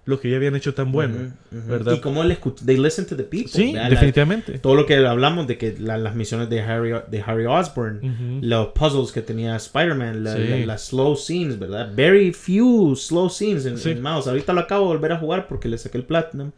[0.06, 1.32] lo que ya habían hecho tan bueno.
[1.50, 1.94] ¿verdad?
[1.94, 3.48] Y como él escucha, they listen to the people.
[3.48, 4.58] Sí, la- definitivamente.
[4.58, 8.68] todo lo que hablamos de que la- las misiones de Harry, de Harry Osborn, los
[8.68, 10.46] puzzles que tenía Spider-Man, la- Sí.
[10.46, 11.90] la- las slow scenes, ¿verdad?
[11.96, 13.92] Very few slow scenes en, Sí.
[13.92, 14.26] en Mouse.
[14.28, 16.50] Ahorita lo acabo de volver a jugar porque le saqué el Platinum.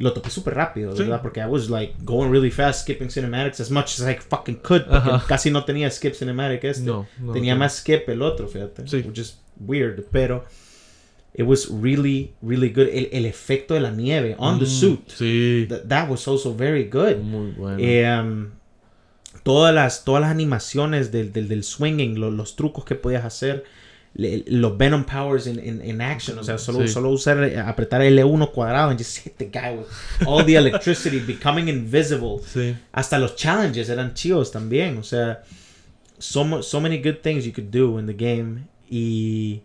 [0.00, 1.02] Lo toqué súper rápido, Sí.
[1.02, 1.20] ¿verdad?
[1.22, 4.84] Porque I was like going really fast, skipping cinematics as much as I fucking could.
[4.86, 6.84] Porque casi no tenía skip cinematic este.
[6.86, 7.60] No, no, tenía no.
[7.60, 8.88] más skip el otro, fíjate.
[8.88, 9.02] Sí.
[9.06, 10.44] Which is weird, pero
[11.34, 12.88] it was really, really good.
[12.90, 15.00] El, el efecto de la nieve on the Mm, suit.
[15.08, 15.66] Sí.
[15.68, 17.18] Th- that was also very good.
[17.18, 17.76] Muy bueno.
[17.78, 18.48] Eh, um,
[19.42, 23.64] todas las todas las animaciones del, del, del swinging, lo- los trucos que podías hacer,
[24.14, 26.88] le- los Venom powers in, in, in action, o sea, solo, Sí.
[26.88, 29.86] solo usar eh, apretar L1 cuadrado and just hit the guy with
[30.26, 32.40] all the electricity becoming invisible.
[32.44, 32.74] sí.
[32.92, 35.42] Hasta los challenges eran chidos también, o sea,
[36.18, 39.62] so, so many good things you could do in the game y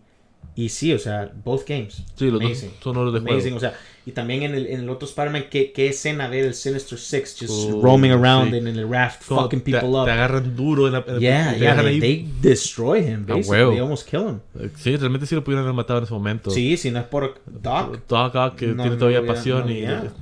[0.56, 2.02] y sí, o sea, both games.
[2.16, 2.70] Sí, los dos Amazing.
[2.82, 3.56] son horas de Amazing, juego.
[3.58, 3.74] o sea,
[4.06, 7.36] y también en el, en el otro Spider-Man, ¿qué, qué escena ver el Sinister Six
[7.40, 8.56] just Oh, roaming around sí.
[8.58, 10.08] in, in the raft, Como fucking te, people te up.
[10.08, 13.50] agarran duro en la, en la- Yeah, te yeah, they, they destroy him, basically.
[13.50, 13.70] huevo.
[13.72, 14.40] They almost kill him.
[14.76, 16.50] Sí, realmente sí lo pudieron haber matado en ese momento.
[16.50, 18.06] Sí, si no es por Doc.
[18.08, 19.80] Doc que no- tiene no todavía hubiera- pasión no, y...
[19.80, 20.12] yeah.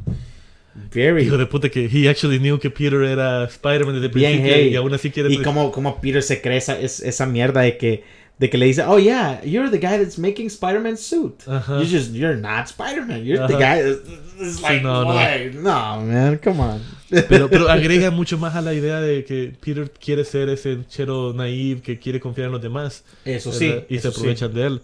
[0.93, 1.23] Very.
[1.25, 4.71] Hijo de puta que he actually knew que Peter era Spider-Man desde el principio hey.
[4.73, 5.33] y aún así quiere...
[5.33, 8.03] Y como, como Peter se cree esa, es- esa mierda de que,
[8.39, 11.39] de que le dice, oh yeah, you're the guy that's making Spider-Man's suit.
[11.47, 11.79] Ajá.
[11.79, 13.25] You're just, you're not Spider-Man.
[13.25, 14.09] You're the guy that's,
[14.41, 15.15] it's like, no, no.
[15.15, 15.51] why?
[15.55, 16.81] no, man, come on.
[17.29, 21.33] Pero, pero agrega mucho más a la idea de que Peter quiere ser ese chero
[21.35, 23.05] naive que quiere confiar en los demás.
[23.25, 23.69] Eso sí.
[23.69, 23.85] ¿verdad?
[23.89, 24.17] Y se eso sí.
[24.19, 24.83] aprovechan de él.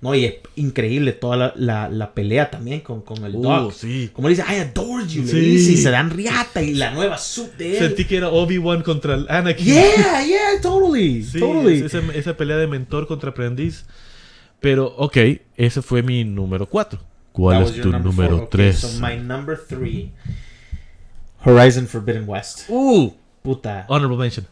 [0.00, 3.72] No, y es increíble toda la, la, la pelea también con, con el Uh, Doc.
[3.72, 4.10] sí.
[4.12, 5.40] Como le dice, I adored you, le Sí.
[5.40, 7.84] dice, y se dan riata y la nueva suit de él.
[7.86, 9.64] Sentí que era Obi-Wan contra el Anakin.
[9.64, 11.84] Yeah, yeah, totally, Sí, totally.
[11.84, 13.84] esa, esa pelea de mentor contra aprendiz.
[14.60, 15.16] Pero, ok,
[15.56, 17.00] ese fue mi número 4.
[17.32, 18.42] ¿Cuál es tu número four.
[18.44, 18.78] Okay, 3?
[18.78, 20.12] so my number three,
[21.44, 22.66] Horizon Forbidden West.
[22.68, 23.10] Uh,
[23.42, 23.86] Puta.
[23.88, 24.46] honorable mention.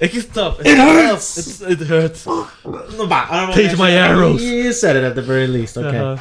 [0.00, 0.60] es que stop.
[0.64, 1.38] It hurts.
[1.38, 2.26] It's, it hurts.
[2.26, 4.42] No, va, honorable Take my arrows.
[4.42, 5.76] You said it at the very least.
[5.76, 6.20] Okay.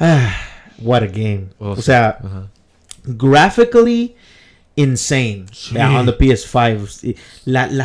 [0.00, 0.48] Ah,
[0.78, 1.50] what a game.
[1.60, 2.48] Oh, o sea, Ajá.
[3.16, 4.16] graphically
[4.76, 5.74] insane Sí.
[5.74, 7.16] yeah, on the PS5.
[7.46, 7.84] La, la,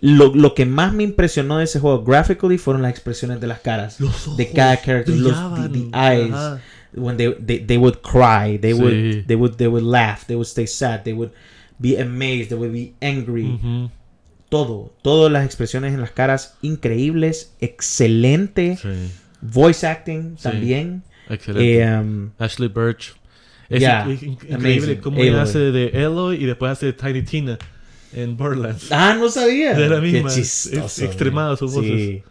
[0.00, 3.60] lo, lo que más me impresionó de ese juego graphically fueron las expresiones de las
[3.60, 5.90] caras Los de ojos cada character, los the, brillaban.
[5.90, 6.32] the eyes.
[6.32, 6.60] Ajá.
[6.94, 8.80] When they, they they would cry, they Sí.
[8.80, 11.30] would they would they would laugh, they would stay sad, they would
[11.78, 13.44] be amazed, they would be angry.
[13.44, 13.90] Ujú.
[14.48, 18.76] Todo, todas las expresiones en las caras increíbles, excelente.
[18.80, 18.88] Sí.
[19.42, 20.42] Voice acting Sí.
[20.44, 21.02] también.
[21.28, 21.80] Excelente.
[21.82, 23.14] Eh, um, Ashley Birch.
[23.68, 27.58] Es Yeah, in- in- increíble cómo hace de Eloy y después hace de Tiny Tina
[28.16, 28.90] en Borderlands.
[28.90, 29.74] ah, no sabía.
[29.74, 30.30] De la Qué misma.
[30.30, 31.56] chistoso, extremado man.
[31.58, 32.22] sus Sí.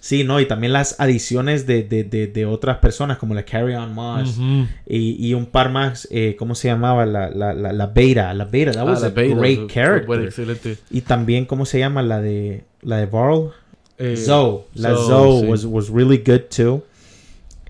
[0.00, 3.74] Sí, no, y también las adiciones de, de, de, de otras personas como la Carry
[3.74, 4.38] On Moss
[4.86, 7.04] y, y un par más, eh, ¿cómo se llamaba?
[7.04, 10.24] La, la, la, la Beta, la Beta, that Ah, was a Beta, great fue- character.
[10.24, 10.78] excelente.
[10.90, 12.02] Y también, ¿cómo se llama?
[12.02, 13.50] La de, la de Varl.
[13.98, 14.62] Eh, Zoe.
[14.74, 15.46] La Zoe, Zoe, sí.
[15.48, 16.82] was, was really good too.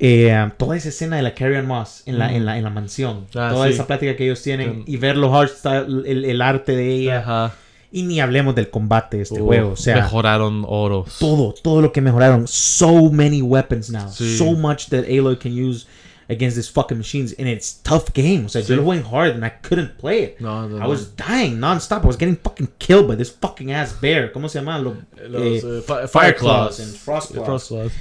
[0.01, 2.35] Eh, um, toda esa escena de la Carry On Moss en la, Mm.
[2.35, 3.27] en la, en la mansión.
[3.35, 3.73] Ah, toda sí.
[3.75, 4.93] esa plática que ellos tienen Sí.
[4.93, 7.19] y ver los art style, el, el arte de ella.
[7.21, 7.55] Ajá.
[7.91, 9.71] Y ni hablemos del combate de este Uh, juego.
[9.73, 11.17] O sea, mejoraron oros.
[11.19, 12.47] todo, todo lo que mejoraron.
[12.47, 14.09] So many weapons now.
[14.13, 14.37] Sí.
[14.37, 15.87] So much that Aloy can use
[16.29, 17.35] against these fucking machines.
[17.39, 18.45] And it's tough game.
[18.45, 18.69] O sea, Sí.
[18.69, 20.39] yo lo jugué hard and I couldn't play it.
[20.41, 20.89] No, no, I no.
[20.91, 22.05] was dying nonstop.
[22.05, 24.31] I was getting fucking killed by this fucking ass bear.
[24.33, 24.79] ¿Cómo se llama?
[24.79, 24.95] Lo-
[25.27, 26.97] Los, eh, eh, fi- Fire and Frost Claws.
[26.99, 27.93] Frost Claws.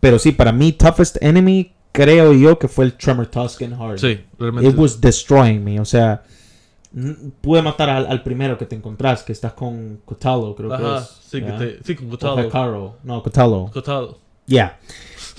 [0.00, 3.98] Pero sí, para mí, toughest enemy, creo yo que fue el Tremor Tusk en hard.
[3.98, 4.68] Sí, realmente.
[4.70, 5.80] It was destroying me.
[5.80, 6.22] O sea,
[7.40, 11.08] pude matar al, al primero que te encontrás, que estás con Kotalo, creo que es.
[11.28, 11.58] sí, que ¿ya?
[11.58, 12.46] te, sí, con O Kotalo.
[12.46, 12.92] Hikaru.
[13.04, 13.70] No, Kotalo.
[13.72, 14.18] Kotalo.
[14.46, 14.78] Yeah.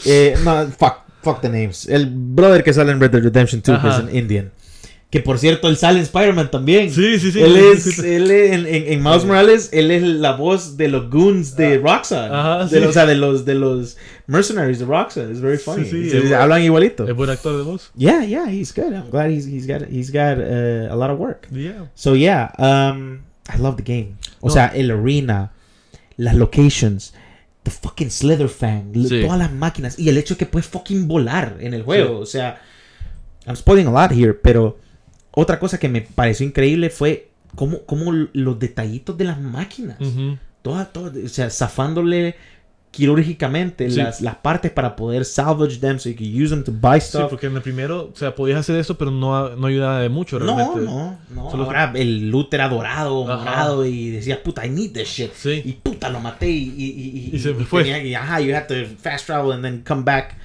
[0.05, 1.87] Eh, no, fuck, fuck the names.
[1.87, 4.51] El brother que sale en Red Dead Redemption 2, que es un Indian.
[5.09, 6.91] Que por cierto, él sale en Spider-Man también.
[6.91, 7.41] Sí, sí, sí.
[7.41, 8.01] Él sí, es, sí.
[8.07, 11.79] él es- en, en, en Miles Morales, él es la voz de los goons de
[11.79, 12.29] Roxanne.
[12.35, 12.75] Ajá, sí.
[12.77, 15.31] o sea, de los, de los mercenaries de Roxanne.
[15.31, 15.85] It's very funny.
[15.89, 17.07] sí, es- hablan igualito.
[17.07, 17.89] Es buen actor de voz.
[17.95, 18.93] Yeah, yeah, he's good.
[18.93, 21.47] I'm glad he's, he's got, he's got uh, a lot of work.
[21.51, 21.87] Yeah.
[21.95, 24.15] So yeah, um, I love the game.
[24.41, 24.53] O No.
[24.53, 25.53] sea, el arena,
[26.17, 27.15] las locations,
[27.63, 29.23] the fucking Slitherfang, l- Sí.
[29.23, 32.19] todas las máquinas y el hecho de que puedes fucking volar en el juego.
[32.19, 32.61] O sea,
[33.47, 34.77] I'm spoiling a lot here, pero
[35.31, 39.97] otra cosa que me pareció increíble fue cómo, cómo los detallitos de las máquinas.
[40.61, 42.35] Todas, todas, o sea, zafándole
[42.91, 43.97] quirúrgicamente Sí.
[43.97, 47.09] las, las partes para poder salvage them so you can use them to buy Sí,
[47.09, 47.29] stuff.
[47.29, 50.39] porque en el primero, o sea, podías hacer eso, pero no, no ayudaba de mucho
[50.39, 50.81] No, realmente.
[50.91, 51.51] no, no.
[51.51, 53.37] Solo- Ahora el loot era dorado, Ajá.
[53.45, 55.31] morado y decías, puta, I need this shit.
[55.33, 55.61] Sí.
[55.63, 56.73] Y puta, lo maté y...
[56.75, 57.83] Y, y, Y se me fue.
[57.83, 60.35] tenía- y, ajá, you have to fast travel and then come back.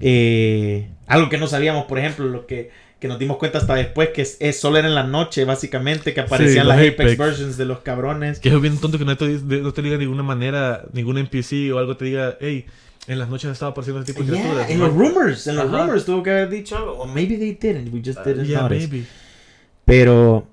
[0.00, 4.08] Eh, algo que no sabíamos, por ejemplo, lo que, que nos dimos cuenta hasta después,
[4.10, 7.18] que es, es solo era en la noche, básicamente, que aparecían las Apex, Apex.
[7.18, 8.40] versions de los cabrones.
[8.40, 11.72] Que es bien tonto que no te, no te diga de ninguna manera, ningún NPC
[11.72, 12.66] o algo te diga, hey,
[13.06, 14.70] en las noches ha estado apareciendo este tipo de Yeah, criaturas.
[14.70, 14.86] en ¿no?
[14.88, 16.92] los rumors, en los rumors tuvo que haber dicho algo.
[16.98, 18.88] O maybe they didn't, we just Uh, didn't yeah, notice.
[18.88, 19.06] maybe.
[19.84, 20.46] Pero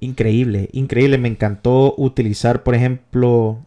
[0.00, 1.18] increíble, increíble.
[1.18, 3.64] Me encantó utilizar, por ejemplo,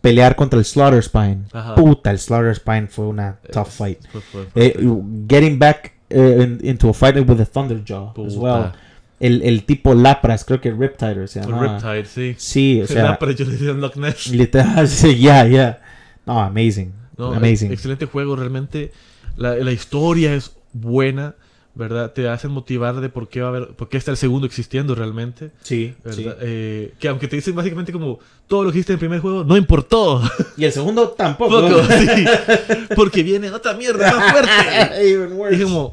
[0.00, 1.44] pelear contra el Slaughter Spine.
[1.52, 1.74] Ajá.
[1.74, 3.98] Puta, el Slaughter Spine fue una tough Es- fight.
[4.54, 4.76] Eh,
[5.28, 8.72] getting back eh, in- into a fight with a Thunderjaw as well.
[9.20, 11.78] El, el tipo Lapras, creo que Riptide se llama.
[11.78, 12.34] Riptide, sí.
[12.38, 14.28] Sí, o sea, para yo le decía Loch Ness.
[14.28, 15.78] literal, sí, yeah, yeah.
[16.26, 16.92] No, amazing.
[17.18, 17.70] No, amazing.
[17.72, 18.92] Excelente juego, realmente.
[19.36, 21.34] La, la historia es buena,
[21.74, 22.12] ¿verdad?
[22.12, 24.94] Te hace motivar de por qué va a haber, por qué está el segundo existiendo
[24.94, 26.26] realmente, Sí, sí.
[26.40, 29.44] Eh, que aunque te dicen básicamente como todo lo que hiciste en el primer juego,
[29.44, 30.20] no importó.
[30.56, 31.60] Y el segundo tampoco.
[31.60, 32.24] Poco, sí.
[32.96, 34.50] Porque viene otra mierda más fuerte.
[35.50, 35.92] Y es como,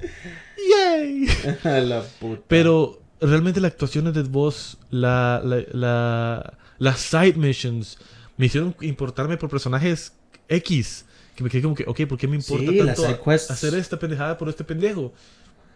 [0.70, 1.28] ¡yay!
[1.88, 2.42] La puta.
[2.48, 7.98] Pero realmente las actuaciones de voz, la, la, la- las side missions,
[8.38, 10.14] me hicieron importarme por personajes
[10.48, 11.06] X.
[11.36, 14.38] Que me quedé como que, ok, ¿por qué me importa Sí, tanto hacer esta pendejada
[14.38, 15.14] por este pendejo?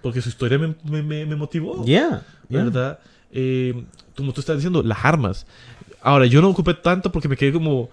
[0.02, 1.84] Porque su historia me, me, me- me motivó.
[1.86, 2.64] Yeah, yeah.
[2.64, 3.00] ¿Verdad?
[3.32, 3.84] Eh,
[4.16, 5.46] como tú estás diciendo, las armas.
[6.02, 7.90] Ahora, yo no ocupé tanto porque me quedé como...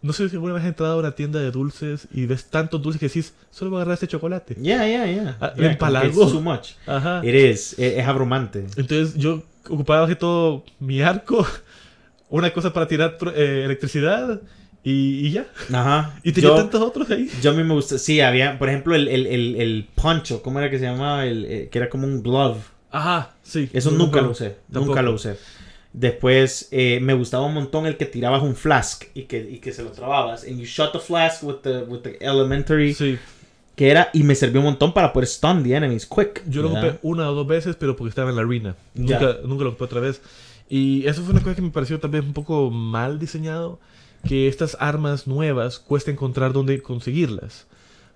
[0.00, 2.80] No sé si alguna vez has entrado a una tienda de dulces y ves tantos
[2.80, 4.54] dulces que decís, solo voy a agarrar este chocolate.
[4.54, 5.36] Yeah, yeah, yeah.
[5.40, 6.06] Ah, Yeah, empalago.
[6.22, 6.74] it's too much.
[6.86, 7.20] Ajá.
[7.24, 7.72] It is.
[7.72, 8.60] Es, es abrumante.
[8.76, 11.44] Entonces yo ocupaba que todo mi arco,
[12.30, 14.40] una cosa para tirar eh, electricidad
[14.84, 15.46] y, y ya.
[15.72, 16.18] Ajá.
[16.22, 17.28] Y tenía yo, tantos otros ahí.
[17.42, 17.98] yo a mí me gusta.
[17.98, 20.42] Sí, había, por ejemplo, el, el, el, el poncho.
[20.42, 21.26] ¿Cómo era que se llamaba?
[21.26, 22.58] El, eh, que era como un glove.
[22.90, 23.68] Ajá, sí.
[23.72, 24.56] Eso nunca lo usé.
[24.72, 24.86] Tampoco.
[24.86, 25.36] Nunca lo usé.
[25.92, 29.72] Después eh, me gustaba un montón el que tirabas un flask y que, y que
[29.72, 30.44] se lo trababas.
[30.44, 32.94] And you shot the flask with the, with the elementary.
[32.94, 33.18] Sí,
[33.74, 34.10] Que era.
[34.12, 36.42] Y me sirvió un montón para poder stun the enemies quick.
[36.48, 38.76] yo lo ocupé una o dos veces, pero porque estaba en la arena.
[38.94, 40.20] Nunca, nunca lo ocupé otra vez.
[40.70, 43.80] Y eso fue una cosa que me pareció también un poco mal diseñado.
[44.26, 47.66] Que estas armas nuevas cuesta encontrar dónde conseguirlas.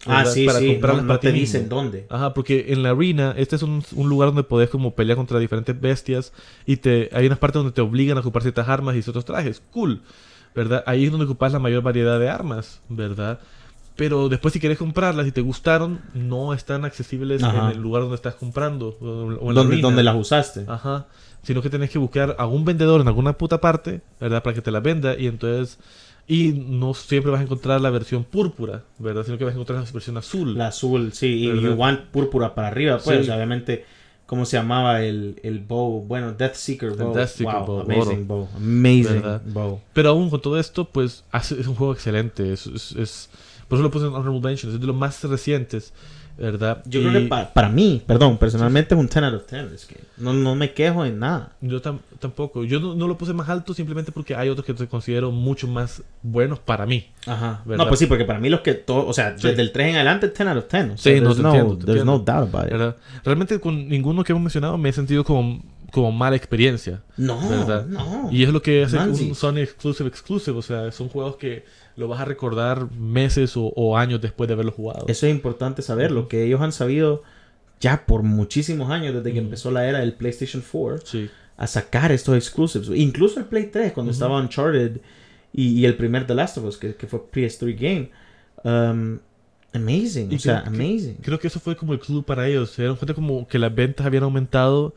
[0.04, 0.66] Ah, sí, Para sí.
[0.72, 1.76] Comprarlas no para te ti dicen mismo.
[1.76, 2.06] dónde.
[2.10, 5.38] Ajá, porque en la arena, este es un, un lugar donde podés como pelear contra
[5.38, 6.32] diferentes bestias
[6.66, 9.62] y te hay unas partes donde te obligan a ocupar ciertas armas y ciertos trajes.
[9.70, 10.02] Cool,
[10.56, 10.82] ¿verdad?
[10.86, 13.38] Ahí es donde ocupas la mayor variedad de armas, ¿verdad?
[13.94, 17.66] Pero después si quieres comprarlas y te gustaron, no están accesibles Ajá.
[17.70, 18.96] en el lugar donde estás comprando.
[19.00, 20.64] O, en la donde, donde las usaste.
[20.66, 21.06] Ajá.
[21.42, 24.42] Sino que tenés que buscar a un vendedor en alguna puta parte, ¿verdad?
[24.42, 25.78] Para que te la venda y entonces...
[26.28, 29.24] Y no siempre vas a encontrar la versión púrpura, ¿verdad?
[29.24, 30.56] Sino que vas a encontrar la versión azul.
[30.56, 31.26] La azul, sí.
[31.26, 31.62] Y ¿Verdad?
[31.62, 33.16] you want púrpura para arriba, pues.
[33.16, 33.22] Sí.
[33.22, 33.84] o sea, obviamente,
[34.24, 36.04] ¿cómo se llamaba el, el bow?
[36.06, 37.12] Bueno, Death Seeker bow.
[37.12, 38.48] Death Seeker wow, bow, amazing bow.
[38.56, 39.42] Amazing ¿Verdad?
[39.46, 39.80] bow.
[39.92, 42.52] Pero aún con todo esto, pues es un juego excelente.
[42.52, 43.30] Es, es- es-
[43.66, 44.74] por eso lo puse en Honorable Mentions.
[44.74, 45.92] Es de los más recientes,
[46.38, 46.82] ¿verdad?
[46.86, 49.72] Yo Y creo que pa- para mí, perdón, personalmente es un 10 out of 10.
[49.72, 51.52] Es que no, no me quejo en nada.
[51.60, 52.64] Yo tam- tampoco.
[52.64, 55.68] Yo no, no lo puse más alto simplemente porque hay otros que te considero mucho
[55.68, 57.06] más buenos para mí.
[57.26, 57.62] Ajá.
[57.64, 57.84] ¿Verdad?
[57.84, 59.48] No, pues sí, porque para mí los que todo, o sea, Sí.
[59.48, 60.84] desde el 3 en adelante, 10 out of 10.
[60.84, 62.40] O Sí, sea, no, there's te no, entiendo, te there's no entiendo.
[62.40, 62.72] doubt about it.
[62.72, 62.96] ¿verdad?
[63.24, 67.02] Realmente con ninguno que hemos mencionado me he sentido como, como mala experiencia.
[67.16, 67.86] No, ¿verdad?
[67.86, 68.28] no.
[68.32, 69.28] Y es lo que hace Nancy.
[69.28, 70.58] un Sony Exclusive Exclusive.
[70.58, 71.64] O sea, son juegos que
[71.96, 75.04] lo vas a recordar meses o, o años después de haberlo jugado.
[75.08, 77.22] Eso es importante saberlo, que ellos han sabido
[77.78, 79.44] ya por muchísimos años, desde que Ujú.
[79.46, 81.30] empezó la era del PlayStation 4, Sí.
[81.56, 82.88] a sacar estos exclusives.
[82.98, 84.16] Incluso el Play 3, cuando Ujú.
[84.16, 85.00] estaba Uncharted
[85.52, 88.10] y, y el primer The Last of Us, que, que fue PS3 game.
[88.64, 89.18] Um,
[89.74, 91.14] amazing, o sea, creo que- amazing.
[91.22, 92.70] Creo que eso fue como el club para ellos.
[92.70, 94.94] Se dieron cuenta como que las ventas habían aumentado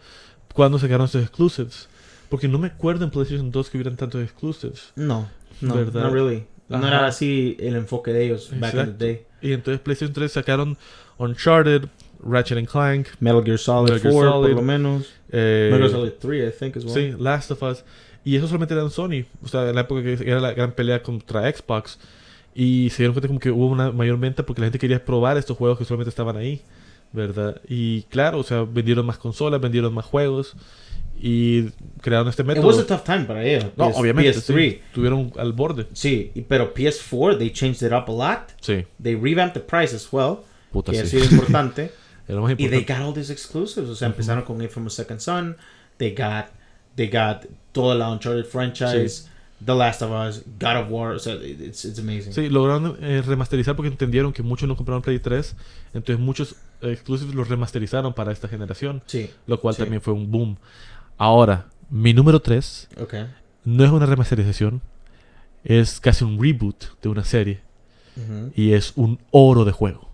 [0.56, 1.88] cuando sacaron estos exclusives.
[2.30, 4.91] Porque no me acuerdo en PlayStation 2 que hubieran tantos exclusives.
[4.96, 5.30] No,
[5.62, 6.02] no, ¿Verdad?
[6.06, 6.46] no really.
[6.68, 6.88] No Ajá.
[6.88, 8.98] era así el enfoque de ellos back in Exacto.
[8.98, 9.22] the day.
[9.44, 10.76] Y entonces PlayStation 3 sacaron
[11.20, 11.84] Uncharted,
[12.24, 15.13] Ratchet and Clank, Metal Gear Solid Metal Gear 4, por Solid, lo menos.
[15.32, 16.94] eh, Metal Gear Solid 3, I think, as well.
[16.96, 17.84] sí, Last of Us.
[18.24, 19.26] Y eso solamente era en Sony.
[19.44, 22.00] O sea, en la época que era la gran pelea contra Xbox.
[22.56, 25.38] Y se dieron cuenta como que hubo una mayor venta porque la gente quería probar
[25.38, 26.62] estos juegos que solamente estaban ahí.
[27.12, 27.62] ¿Verdad?
[27.68, 30.56] Y claro, o sea, vendieron más consolas, vendieron más juegos.
[31.18, 31.70] Y
[32.02, 32.68] crearon este It método.
[32.68, 33.65] was a tough time para ellos.
[33.78, 34.32] No, PS- obviamente.
[34.38, 34.41] PS3.
[34.56, 35.88] Sí, estuvieron al borde.
[35.94, 38.50] Sí, pero PS4, they changed it up a lot.
[38.60, 38.86] Sí.
[39.02, 40.39] They revamped the price as well.
[40.74, 41.20] Puta, que ha sí.
[41.22, 41.91] sido importante.
[42.28, 42.94] Era más y they importante.
[42.94, 43.88] got all these exclusives.
[43.89, 45.56] O sea, empezaron con Infamous Second Son.
[45.98, 46.48] They got,
[46.98, 49.30] they got toda la Uncharted franchise.
[49.63, 50.44] The Last of Us.
[50.60, 51.12] God of War.
[51.15, 52.34] O sea, it's, it's amazing.
[52.34, 55.56] Sí, lograron eh, remasterizar porque entendieron que muchos no compraron Play 3.
[55.94, 59.02] Entonces muchos eh, exclusives los remasterizaron para esta generación.
[59.06, 59.30] Sí.
[59.48, 59.82] Lo cual Sí.
[59.84, 60.58] también fue un boom.
[61.18, 63.13] Ahora, mi número 3 Ok.
[63.63, 64.82] no es una remasterización.
[65.63, 67.62] Es casi un reboot de una serie.
[68.18, 68.52] Ujú.
[68.56, 70.10] Y es un oro de juego.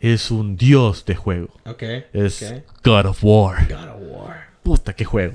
[0.00, 1.48] Es un dios de juego.
[1.66, 1.82] Ok.
[2.12, 2.62] Es ok.
[2.84, 3.66] God of War.
[3.68, 4.44] God of War.
[4.62, 5.34] Puta, qué juego.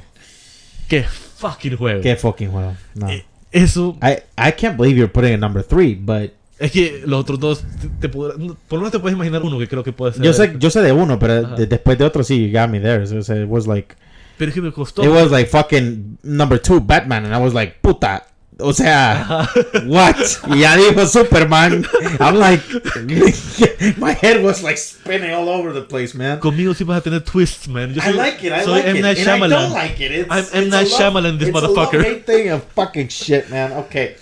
[0.90, 2.02] Qué fucking juego.
[2.02, 2.76] Qué fucking juego.
[2.96, 3.10] No.
[3.10, 7.22] Eh, Eso I, I can't believe you're putting it number three, but Es que los
[7.22, 10.14] otros dos, te, te por lo menos te puedes imaginar uno que creo que puede
[10.14, 10.24] ser.
[10.24, 12.82] yo sé, yo sé de uno, pero de- después de otro sí, you got me
[12.82, 13.08] there.
[13.08, 13.96] So it was like,
[14.38, 15.02] Pero es que me costó.
[15.04, 18.26] it was like fucking number two Batman, and I was like, puta.
[18.62, 19.48] O sea,
[19.86, 20.18] what?
[20.50, 21.86] Y ya dijo Superman.
[22.20, 22.62] I'm like,
[23.98, 26.40] my head was like spinning all over the place, man.
[26.40, 27.94] Conmigo sí vas a tener twists, man.
[27.94, 28.52] Yo I soy, like it.
[28.52, 28.96] I soy like M.
[28.98, 29.02] it.
[29.02, 30.12] Night And I don't like it.
[30.12, 30.64] It's, I'm M.
[30.64, 32.06] it's Night a love- Shyamalan, this it's motherfucker.
[32.06, 33.72] A thing of fucking shit, man.
[33.74, 34.16] Okay.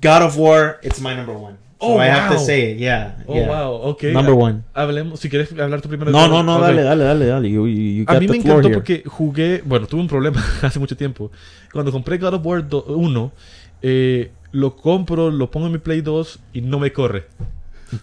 [0.00, 1.58] God of War, it's my number one.
[1.82, 2.44] So Oh, I have to wow.
[2.46, 2.78] say it.
[2.78, 3.16] Yeah.
[3.26, 3.48] oh, yeah.
[3.48, 4.04] wow, ok.
[4.12, 4.62] Number one.
[4.72, 6.12] Hablemos, si quieres hablar tú primero.
[6.12, 6.62] No, no, no, Ok.
[6.62, 7.50] dale, dale, dale, dale.
[7.50, 8.74] You, you, you A mí me encantó here.
[8.74, 11.32] porque jugué, bueno, tuve un problema hace mucho tiempo.
[11.72, 13.32] Cuando compré God of War 1,
[13.82, 17.24] eh, lo compro, lo pongo en mi Play 2 y no me corre.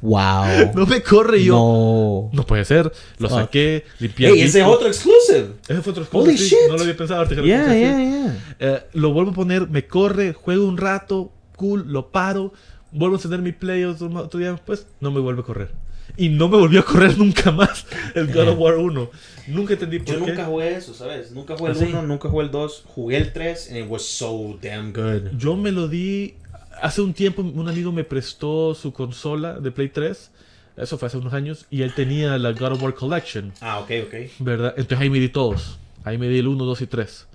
[0.01, 0.43] Wow.
[0.75, 1.55] No me corre yo.
[1.55, 2.45] No, No.
[2.45, 2.91] puede ser.
[3.17, 3.39] Lo Fuck.
[3.39, 4.27] saqué, limpié.
[4.29, 5.51] Hey, el ese es otro exclusive.
[5.67, 6.57] Ese fue otro Holy sí, shit.
[6.67, 7.21] No lo había pensado.
[7.21, 8.37] ahorita que lo Yeah, yeah, yeah.
[8.59, 12.53] Eh, lo vuelvo a poner, me corre, juego un rato, cool, lo paro,
[12.91, 15.71] vuelvo a encender mi play otro, otro día después, no me vuelve a correr.
[16.17, 19.09] Y no me volvió a correr nunca más el God of War 1.
[19.47, 20.31] Nunca entendí por Yo qué.
[20.31, 21.31] nunca jugué eso, ¿sabes?
[21.31, 21.85] Nunca jugué el ¿Ah, sí?
[21.91, 22.83] 1, nunca jugué el 2.
[22.87, 25.37] Jugué el 3 and it was so damn good.
[25.37, 26.35] Yo me lo di.
[26.81, 30.31] Hace un tiempo, un amigo me prestó su consola de Play 3.
[30.77, 31.67] Eso fue hace unos años.
[31.69, 33.53] Y él tenía la God of War Collection.
[33.61, 34.13] Ah, ok, ok.
[34.39, 34.73] ¿Verdad?
[34.77, 35.77] Entonces ahí me di todos.
[36.05, 37.27] Ahí me di el 1, 2 y 3.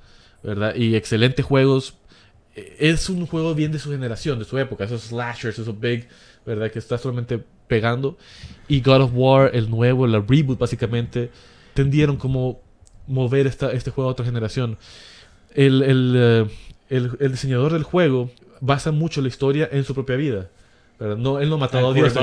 [0.42, 0.74] ¿Verdad?
[0.74, 1.94] Y excelentes juegos.
[2.78, 4.84] Es un juego bien de su generación, de su época.
[4.84, 6.06] Esos slashers, esos big,
[6.46, 6.70] ¿verdad?
[6.70, 8.16] Que está solamente pegando.
[8.68, 11.30] Y God of War, el nuevo, la reboot básicamente,
[11.74, 12.60] tendieron como
[13.06, 14.78] mover esta, este juego a otra generación.
[15.54, 16.46] El, el, eh,
[16.90, 20.48] el- el diseñador del juego basa mucho la historia en su propia vida.
[20.98, 21.16] ¿verdad?
[21.16, 22.14] No, él no mataba a Dios.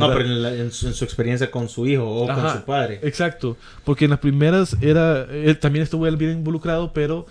[0.00, 2.64] No, pero en, la- en su, en su experiencia con su hijo o con su
[2.64, 2.98] padre.
[3.02, 7.26] Exacto, porque en las primeras era él también estuvo él bien involucrado, pero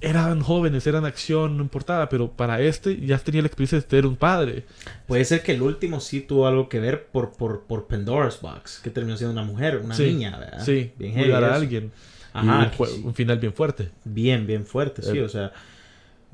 [0.00, 4.06] eran jóvenes, eran acción, no importaba, pero para este ya tenía la experiencia de ser
[4.06, 4.64] un padre.
[5.06, 8.80] Puede ser que el último sí tuvo algo que ver por, por, por Pandora's Box,
[8.82, 10.64] que terminó siendo una mujer, una Sí, niña, ¿verdad?
[10.64, 11.92] Sí, bien cuidar a alguien.
[12.32, 13.90] Ajá, y un, final bien fuerte.
[14.04, 15.18] Bien, bien fuerte, sí.
[15.18, 15.22] Eh.
[15.22, 15.52] O sea,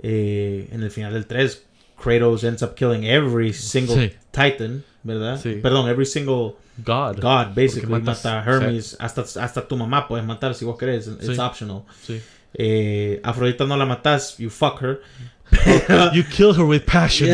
[0.03, 1.65] eh, en el final del 3,
[2.01, 4.13] Kratos ends up killing every single Sí.
[4.31, 5.41] Titan, ¿verdad?
[5.43, 5.59] Sí.
[5.63, 6.55] Perdón, every single
[6.85, 7.17] God.
[7.21, 7.91] God, basically.
[7.91, 11.83] Matas- mata a Hermes, hasta, hasta tu mamá puedes matar si vos querés, it's optional.
[12.03, 12.21] Sí.
[12.59, 15.01] Eh, Afrodita no la matas, you fuck her.
[16.15, 17.29] You kill her with passion.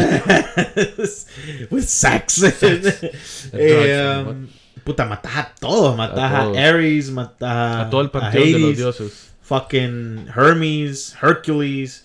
[1.70, 2.42] With sex.
[2.42, 2.84] And
[3.54, 4.48] Eh, um,
[4.84, 5.96] puta, matas a todos.
[5.96, 6.56] Matas a, todos.
[6.58, 9.32] Ares, matas a, A todo el a panteón de los dioses.
[9.42, 12.04] Fucking Hermes, Hercules,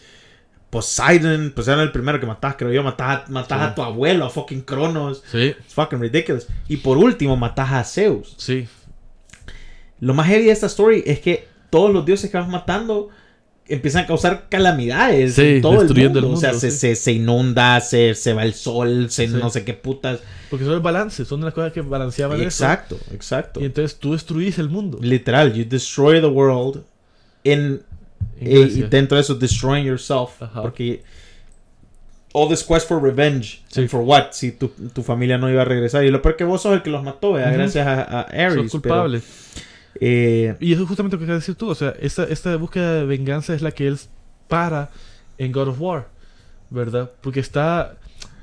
[0.69, 1.51] Poseidon.
[1.55, 2.83] Poseidon el primero que matas, creo yo.
[2.83, 3.65] Matas, a- matas Sí.
[3.65, 5.23] a tu abuelo, a fucking Cronos.
[5.31, 6.47] Sí, It's fucking ridiculous.
[6.69, 8.33] Y por último, matas a Zeus.
[8.37, 8.67] sí.
[9.99, 13.09] Lo más heavy de esta story es que todos los dioses que vas matando
[13.69, 16.31] empiezan a causar calamidades Sí, en todo el mundo.
[16.31, 19.33] O sea, se, se, se inunda, se, se va el sol, se Sí.
[19.33, 20.19] no sé qué putas.
[20.49, 22.45] Porque son el balance, son las cosas que balanceaban eso.
[22.47, 23.59] Exacto, exacto.
[23.59, 24.99] Y entonces tú destruís el mundo.
[25.01, 26.83] Literal, you destroy the world
[27.43, 27.81] in,
[28.39, 30.41] En eh, y dentro de eso destroying yourself.
[30.41, 30.61] Ajá.
[30.61, 31.03] Porque
[32.33, 33.61] all this quest for revenge.
[33.67, 33.81] Sí.
[33.81, 34.31] and for what?
[34.31, 36.05] Si tu, tu familia no iba a regresar.
[36.05, 38.53] Y lo peor que vos sos el que los mató, gracias a, a Ares.
[38.53, 39.21] Sos pero, culpable.
[40.01, 41.69] Eh, Y eso es justamente lo que de decir tú.
[41.69, 43.97] O sea, esta, esta búsqueda de venganza es la que él
[44.47, 44.89] para
[45.37, 46.07] en God of War.
[46.69, 47.09] ¿Verdad?
[47.21, 47.95] Porque está.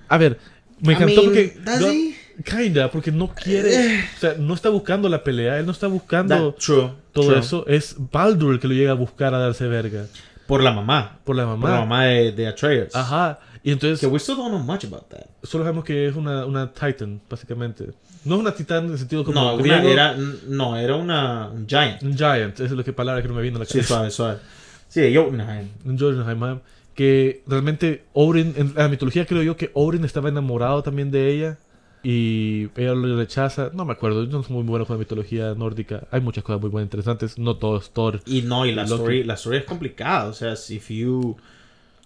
[0.09, 0.39] A ver,
[0.81, 1.57] me I encantó mean, porque.
[1.65, 2.15] God-?
[2.45, 4.01] Kinda, porque no quiere.
[4.17, 7.39] O sea, no está buscando la pelea, él no está buscando That- true, todo true.
[7.39, 7.65] eso.
[7.69, 10.07] Es Baldur el que lo llega a buscar a darse verga.
[10.49, 11.19] Por la mamá.
[11.25, 11.71] Por la Por mamá.
[11.75, 12.95] la mamá de, de Atreus.
[12.95, 13.39] Ajá.
[13.65, 13.99] Y entonces.
[14.01, 15.27] Que we still don't know much about that.
[15.43, 17.87] Solo sabemos que es una, una Titan, básicamente.
[18.25, 20.17] No es una Titán en el sentido como No, una, era,
[20.49, 22.03] no, era una un giant.
[22.03, 23.89] Un Giant, esa es lo que palabra que no me vino a la Sí, cabeza.
[23.89, 24.39] suave, suave.
[24.89, 25.69] Sí, Jotunheim.
[25.85, 26.61] un Jotunheim,
[26.95, 31.59] que realmente Orin, en la mitología creo yo que Orin estaba enamorado también de ella
[32.03, 33.71] y ella lo rechaza.
[33.73, 36.07] No me acuerdo, yo no soy muy bueno con la mitología nórdica.
[36.11, 37.39] Hay muchas cosas muy buenas, interesantes.
[37.39, 38.21] No todo es Thor.
[38.27, 38.95] Y no, y la Loki.
[38.95, 40.27] story, la story es complicada.
[40.29, 41.37] O sea, si you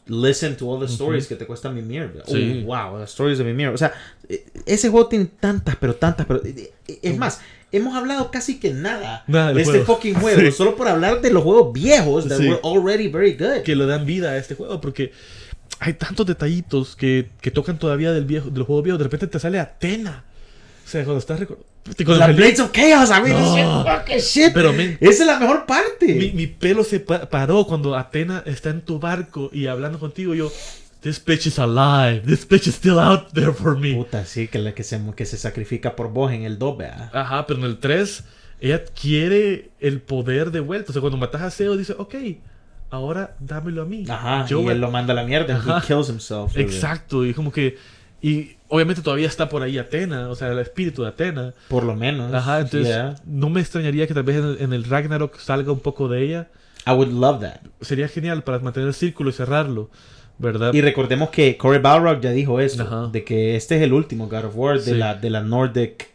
[0.08, 2.22] listen to all the stories que te cuesta Mimir.
[2.26, 2.62] Sí.
[2.64, 3.68] Oh, wow, las stories de Mimir.
[3.68, 3.92] O sea,
[4.28, 6.44] eh, ese juego tiene tantas, pero tantas, pero...
[6.44, 7.40] eh, eh, Es más,
[7.72, 9.86] hemos hablado casi que nada, Nada del de este juego.
[9.94, 10.40] fucking juego.
[10.50, 10.52] Sí.
[10.52, 12.48] Solo por hablar de los juegos viejos that Sí.
[12.48, 13.62] were already very good.
[13.64, 15.12] Que le dan vida a este juego porque
[15.80, 18.98] hay tantos detallitos que, que tocan todavía del viejo, de los juegos viejos.
[18.98, 20.24] De repente te sale Atena.
[20.88, 21.66] O sea, cuando estás recordando...
[22.16, 23.84] La Blades of Chaos, I mean, No.
[23.84, 24.52] fucking shit.
[24.54, 26.14] Pero, men, Esa es la mejor parte.
[26.14, 30.34] Mi, mi pelo se pa- paró cuando Atena está en tu barco y hablando contigo.
[30.34, 30.50] Yo,
[31.02, 32.22] this bitch is alive.
[32.26, 33.92] This bitch is still out there for me.
[33.92, 37.10] Puta, sí, que, la que, se, que se sacrifica por vos en el 2, ¿verdad?
[37.12, 38.24] Ajá, pero en el 3,
[38.62, 40.90] ella quiere el poder de vuelta.
[40.90, 42.14] O sea, cuando matas a Zeus, dice, ok,
[42.88, 44.06] ahora dámelo a mí.
[44.08, 45.54] Ajá, Yo y él lo manda a la mierda.
[45.56, 45.80] Ajá.
[45.84, 46.56] He kills himself.
[46.56, 47.76] Exacto, y como que.
[48.20, 51.54] Y obviamente todavía está por ahí Atena, o sea, el espíritu de Atena.
[51.68, 52.32] Por lo menos.
[52.34, 53.14] Ajá, entonces yeah.
[53.24, 56.24] no me extrañaría que tal vez en el, en el Ragnarok salga un poco de
[56.24, 56.48] ella.
[56.86, 57.60] I would love that.
[57.80, 59.90] Sería genial para mantener el círculo y cerrarlo,
[60.38, 60.72] ¿verdad?
[60.74, 63.06] Y recordemos que Corey Balrog ya dijo esto, Ajá.
[63.12, 64.94] de que este es el último God of War de, Sí.
[64.94, 66.08] la, de la Nordic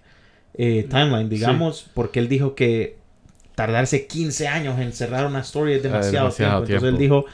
[0.56, 2.98] eh, timeline, digamos, porque él dijo que
[3.56, 6.86] tardarse 15 años en cerrar una story es demasiado, Ah, demasiado tiempo.
[6.86, 7.16] Entonces él tiempo.
[7.28, 7.34] dijo,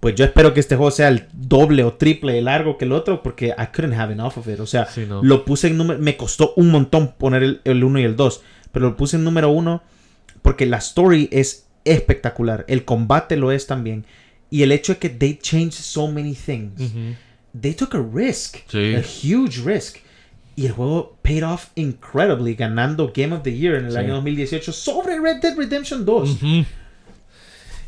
[0.00, 2.92] pues yo espero que este juego sea el doble o triple de largo que el
[2.92, 4.58] otro, porque I couldn't have enough of it.
[4.60, 5.22] O sea, Sí, no.
[5.22, 8.42] lo puse en número, me costó un montón poner el, el 1 y el 2,
[8.72, 9.82] pero lo puse en número 1
[10.42, 14.06] porque la story es espectacular, el combate lo es también,
[14.50, 16.80] y el hecho de que they changed so many things
[17.58, 18.94] they took a risk, Sí.
[18.94, 19.96] a huge risk.
[20.56, 23.98] Y el juego paid off incredibly, ganando Game of the Year en el Sí.
[23.98, 26.30] año 2018 sobre Red Dead Redemption 2.
[26.32, 26.64] Ujú.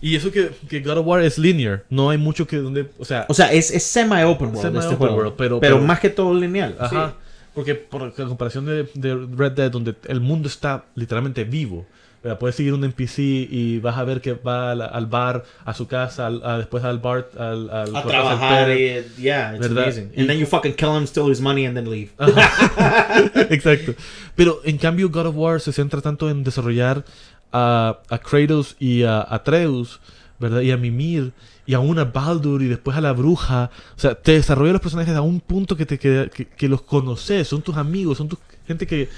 [0.02, 1.84] Y eso que, que God of War es linear.
[1.88, 2.90] No hay mucho que donde.
[2.98, 5.86] O sea, O sea, es, es semi-open world Semi-open este juego, world, pero- pero, pero-
[5.86, 6.76] más que todo lineal.
[6.78, 7.10] ajá.
[7.10, 7.14] sí.
[7.54, 11.86] Porque por la comparación de, de Red Dead, donde el mundo está literalmente vivo.
[12.22, 12.38] ¿verdad?
[12.38, 15.88] Puedes seguir un NPC y vas a ver que va al, al bar, a su
[15.88, 19.82] casa, al- a- después al bar, al, al A trabajar, y, yeah, it's ¿Verdad?
[19.84, 20.12] amazing.
[20.16, 22.10] Y- And then you fucking kill him, steal his money, and then leave.
[23.50, 23.94] Exacto.
[24.36, 27.04] Pero en cambio God of War se centra tanto en desarrollar
[27.52, 30.00] a, a Kratos y a Atreus,
[30.38, 30.60] ¿verdad?
[30.62, 31.32] Y a Mimir
[31.66, 33.70] y aún a Baldur y después a la bruja.
[33.96, 37.46] O sea, te desarrolla los personajes a un punto que te que, que los conoces,
[37.48, 39.08] son tus amigos, son tu gente que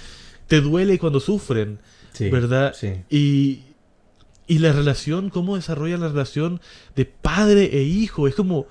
[0.47, 1.79] te duele cuando sufren,
[2.13, 2.75] Sí, ¿verdad?
[2.79, 2.93] sí.
[3.11, 3.61] Y,
[4.47, 6.61] y la relación, cómo desarrollan la relación
[6.95, 8.67] de padre e hijo, es como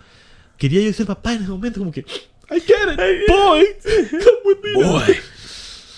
[0.58, 2.02] quería yo ser papá en ese momento, como que
[2.52, 3.66] I get it, boy,
[4.12, 4.84] come with me.
[4.84, 5.16] Boy.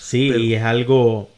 [0.00, 1.28] Sí, Pero- y es algo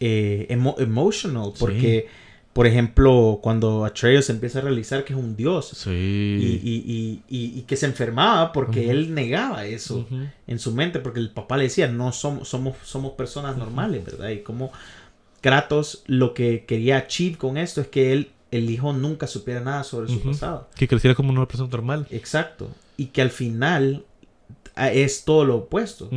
[0.00, 2.06] eh, emo- emotional, porque,
[2.52, 5.90] por ejemplo, cuando Atreus empieza a realizar que es un dios, Sí.
[5.90, 10.06] y, y- y- y- y que se enfermaba porque él negaba eso
[10.46, 14.30] en su mente, porque el papá le decía, no somos, somos, somos personas normales, ¿verdad?
[14.30, 14.70] Y como
[15.40, 19.84] Kratos lo que quería achieve con esto es que él, el hijo nunca supiera nada
[19.84, 20.68] sobre su pasado.
[20.76, 22.06] Que creciera como una persona normal.
[22.10, 22.68] Exacto.
[22.96, 24.04] Y que al final
[24.76, 26.08] es todo lo opuesto.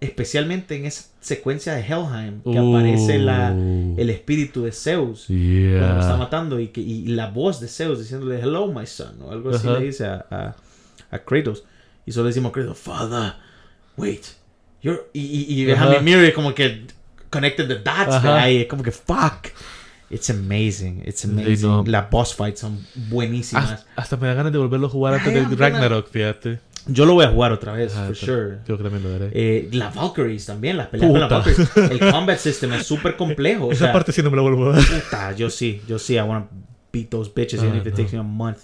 [0.00, 3.94] Especialmente en esa secuencia de Helheim que aparece la, Uh.
[3.98, 5.26] el espíritu de Zeus.
[5.26, 6.16] Cuando lo está Yeah.
[6.16, 9.66] matando y, que, y la voz de Zeus diciéndole hello my son o algo así
[9.66, 10.56] le dice a, a,
[11.10, 11.64] a Kratos
[12.06, 13.32] y solo decimos a Kratos father
[13.96, 14.24] wait
[14.82, 15.86] you're y, y, y Ajá.
[15.86, 16.86] Hamid Miri como que
[17.30, 18.42] connected the dots Ajá.
[18.42, 19.48] ahí como que fuck
[20.10, 21.84] it's amazing it's amazing know.
[21.86, 22.78] las boss fights son
[23.08, 26.60] buenísimas Hasta, hasta me da ganas de volverlo a jugar antes de Ragnarok, fíjate.
[26.86, 29.30] yo lo voy a jugar otra vez Ah, for sure que también lo haré.
[29.32, 31.30] eh, las Valkyries también las peleas con las.
[31.30, 34.42] Valkyries el combat system es súper complejo o Esa sea, parte sí no me la
[34.42, 34.84] vuelvo a ver.
[34.84, 36.14] Puta, yo sí, yo sí.
[36.14, 36.56] I want to
[36.92, 37.96] beat those bitches even Ah, if it no.
[37.96, 38.58] takes me a month.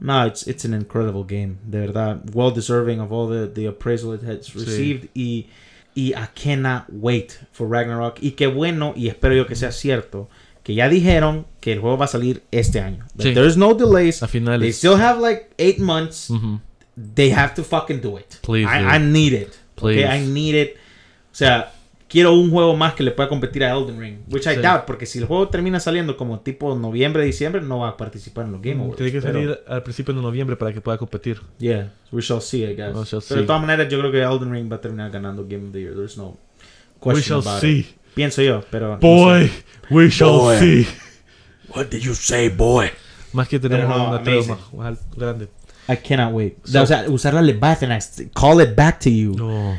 [0.00, 1.58] No, it's, it's an incredible game.
[1.62, 5.08] De verdad, well deserving of all the, the appraisal it has received.
[5.14, 5.46] Y,
[5.94, 8.16] y I cannot wait for Ragnarok.
[8.22, 10.30] Y qué bueno, y espero yo que sea cierto,
[10.62, 13.04] que ya dijeron que el juego va a salir este año.
[13.16, 13.34] That Sí.
[13.34, 14.22] There's no delays.
[14.22, 14.60] A finales.
[14.60, 16.30] They still have like eight months.
[16.30, 16.60] Ujú.
[17.14, 18.26] They have to fucking do it.
[18.42, 18.96] Please I.
[18.96, 19.52] I need it.
[19.74, 20.04] Please.
[20.04, 20.76] Okay, I need it.
[21.32, 21.72] O sea,
[22.08, 24.18] quiero un juego más que le pueda competir a Elden Ring.
[24.28, 24.60] Which I Sí.
[24.60, 28.44] doubt, porque si el juego termina saliendo como tipo noviembre, diciembre, no va a participar
[28.46, 28.94] en los Game Awards.
[28.94, 31.40] Mm, Tiene que pero- salir al principio de noviembre para que pueda competir.
[31.58, 32.94] Yeah, we shall see, I guess.
[32.94, 33.46] We shall pero de see.
[33.46, 35.94] todas maneras, yo creo que Elden Ring va a terminar ganando Game of the Year.
[35.94, 36.36] There's no We
[37.14, 37.78] question shall about see.
[37.80, 37.86] it.
[38.14, 38.90] Pienso yo, pero...
[38.90, 39.64] no Boy, sé.
[39.90, 40.58] we shall Boy.
[40.58, 40.86] see.
[41.74, 42.90] What did you say, boy?
[43.32, 45.48] Más que tenemos no, una más, al- grande.
[45.88, 46.56] I cannot wait.
[46.64, 47.96] So- o sea, usar la Leviathan,
[48.34, 49.34] call it back to you.
[49.36, 49.78] No.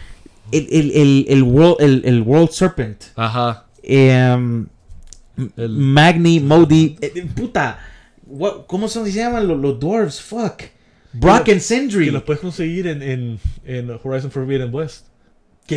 [0.52, 3.04] El, el, el, el, world, el, el World Serpent.
[3.16, 3.66] Ajá.
[3.84, 4.68] Em,
[5.58, 7.80] El- Magni, Modi, eh, eh, puta,
[8.26, 10.22] what, ¿cómo son, se llaman los, los dwarves?
[10.22, 10.64] Fuck.
[11.14, 12.06] Brock and Sindri.
[12.06, 15.08] Que los puedes conseguir en, en, en Horizon Forbidden West.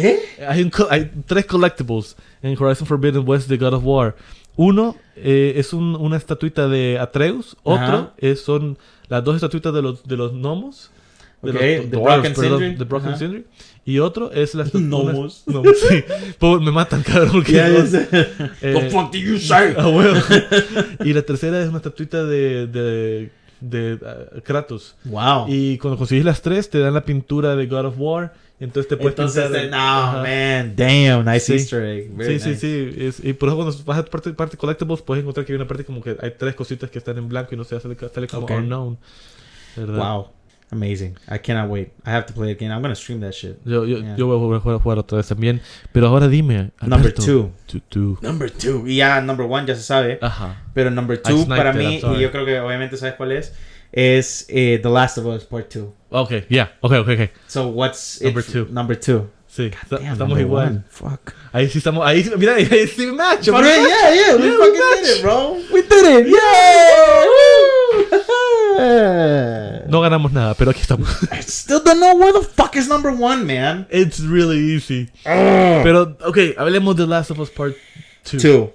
[0.01, 0.21] ¿Qué?
[0.49, 4.17] Hay, un hay tres collectibles en Horizon Forbidden West de God of War.
[4.57, 7.57] Uno eh, es un- una estatuita de Atreus.
[7.63, 8.77] Otro es, son
[9.09, 10.91] las dos estatuitas de los, de los gnomos.
[11.43, 13.19] De los de dwarves, perdón, de Brock and Ajá.
[13.19, 13.45] Sindri.
[13.85, 15.43] Y otro es la estatua- Gnomos.
[15.47, 16.03] Gnomos, sí.
[16.61, 17.33] Me matan, cabrón.
[17.33, 18.09] porque Yeah, yeah.
[18.63, 19.75] eh, The fuck did you say?
[19.77, 20.15] Ah, bueno.
[21.05, 23.31] y la tercera es una estatuita de, de,
[23.71, 24.95] de, ah, Kratos.
[25.05, 25.47] Wow.
[25.49, 28.33] Y cuando consigues las tres, te dan la pintura de God of War.
[28.61, 29.71] Entonces te puedes Entonces, pintar.
[29.71, 30.23] no, Ajá.
[30.23, 31.53] man, damn, nice Sí.
[31.55, 32.15] Easter egg.
[32.15, 32.61] Very Sí, nice.
[32.61, 33.05] sí, sí.
[33.05, 35.67] Es- y por eso cuando vas a parte, parte collectibles, puedes encontrar que hay una
[35.67, 38.27] parte como que hay tres cositas que están en blanco y no se sale, sale
[38.29, 38.53] como Ok.
[38.53, 38.97] unknown.
[39.77, 39.97] ¿Verdad?
[40.15, 40.27] Wow,
[40.75, 41.17] amazing.
[41.29, 41.93] I cannot wait.
[42.05, 42.71] I have to play it again.
[42.73, 43.59] I'm gonna stream that shit.
[43.65, 44.17] Yo, yo, Yeah.
[44.17, 45.61] yo voy a jugar, jugar otra vez también.
[45.93, 46.71] Pero ahora dime.
[46.83, 47.53] Number Alberto, two.
[47.67, 48.19] tú- tú.
[48.23, 48.85] Number two.
[48.87, 50.19] Y ya number one ya se sabe.
[50.21, 50.57] Ajá.
[50.75, 53.53] Pero number two para it, mí, y yo creo que obviamente sabes cuál es,
[53.93, 55.87] es eh, The Last of Us Part 2.
[56.11, 56.73] Ok, yeah.
[56.81, 57.31] Ok, ok, ok.
[57.47, 58.67] So what's Number it- two.
[58.71, 59.31] Number two.
[59.47, 60.67] Sí, esta- Damn, estamos number igual.
[60.67, 60.83] one.
[60.91, 61.33] Fuck.
[61.53, 62.05] Ahí sí estamos.
[62.05, 63.49] Ahí, mira, ahí sí match.
[63.51, 63.77] But, yeah,
[64.13, 65.57] yeah, we Yeah, fucking we did it, bro.
[65.73, 66.27] We did it.
[66.27, 67.64] Yeah.
[69.89, 71.09] No ganamos nada, pero aquí estamos.
[71.33, 73.87] I still don't know where the fuck is number one, man.
[73.91, 75.09] It's really easy.
[75.27, 75.83] Ugh.
[75.83, 77.75] Pero, ok, hablemos de Last of Us Part
[78.31, 78.43] 2.
[78.43, 78.73] Two.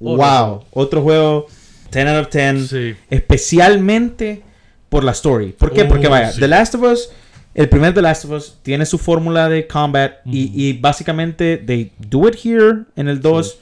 [0.00, 0.64] Otro Wow.
[0.72, 1.46] Otro juego
[1.90, 2.68] 10 out of 10.
[2.68, 2.96] Sí.
[3.10, 4.42] Especialmente
[4.88, 5.52] por la story.
[5.52, 5.82] ¿Por qué?
[5.82, 6.40] Oh, Porque vaya, sí.
[6.40, 7.10] The Last of Us,
[7.54, 11.92] el primer The Last of Us tiene su fórmula de combat y, y básicamente they
[11.98, 13.58] do it here en el 2.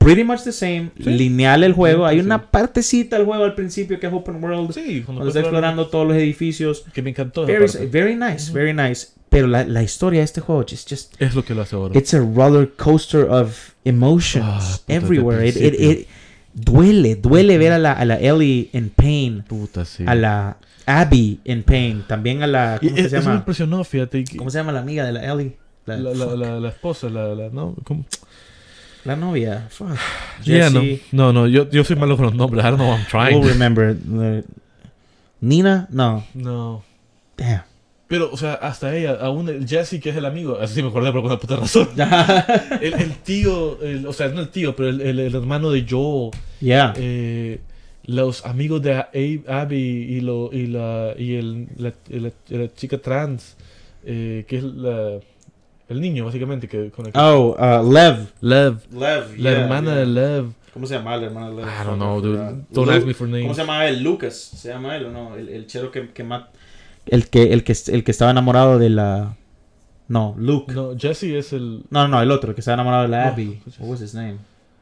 [0.00, 1.10] Pretty much the same, Sí.
[1.10, 2.06] lineal el juego.
[2.06, 2.24] Hay Sí.
[2.24, 6.08] una partecita del juego al principio que es open world, Sí, cuando está explorando todos
[6.08, 6.84] los edificios.
[6.94, 7.44] Que me encantó.
[7.44, 9.08] Very, very nice, very nice.
[9.28, 11.96] Pero la, la historia de este juego just, just Es lo que lo hace ahora.
[11.98, 15.46] It's a roller coaster of emotions Ah, puta, everywhere.
[15.46, 16.06] It, it, it-
[16.54, 20.02] duele, duele ver a la, a la Ellie in pain, Puta, sí.
[20.06, 23.36] a la Abby in pain, también a la Y ¿cómo es- se me llama?
[23.36, 24.24] impresionó, fíjate.
[24.24, 25.56] que- ¿Cómo se llama la amiga de la Ellie?
[25.86, 27.74] La, La, la, fuck, la, la esposa, la, la, ¿no?
[27.84, 28.04] ¿Cómo?
[29.04, 29.66] La novia.
[29.70, 29.96] Fuck.
[30.44, 30.82] Yeah, no,
[31.12, 32.64] no, no, yo, yo soy malo con los nombres.
[32.64, 33.38] I don't know what I'm trying.
[33.40, 33.94] We'll remember.
[33.96, 34.44] The-
[35.40, 35.88] Nina?
[35.90, 36.24] No.
[36.34, 36.82] No.
[37.36, 37.62] Damn.
[38.08, 40.88] Pero, o sea, hasta ella, aún el Jesse, que es el amigo, así sí me
[40.88, 41.88] acordé por una puta razón.
[42.80, 46.32] El, el tío, el- o sea, no el tío, pero el, el- hermano de Joel,
[46.60, 46.92] yeah.
[46.96, 47.60] eh,
[48.06, 52.98] los amigos de Abe- Abby y, lo, y, la, y el, la, la- la chica
[52.98, 53.56] trans,
[54.04, 55.20] eh, que es la,
[55.90, 58.28] el niño, básicamente, que con el que- Oh, uh, Lev.
[58.40, 59.38] Lev, Lev.
[59.38, 60.52] la hermana de Lev.
[60.72, 61.66] ¿Cómo se llama la hermana de Lev?
[61.66, 62.38] I don't know, dude.
[62.70, 63.42] Don't Lu- ask me for names.
[63.44, 64.02] ¿Cómo se llama él?
[64.02, 64.34] Lucas.
[64.36, 65.34] ¿Se llama él o no?
[65.36, 66.50] El, el chero que, que mata.
[67.06, 69.36] El que, el, que, el que estaba enamorado de la.
[70.08, 70.72] No, Luke.
[70.72, 71.84] No, No, Jesse es el.
[71.90, 73.60] no, no, el otro, el que estaba enamorado de la No, Abby.
[73.64, 74.34] pues, What was his name?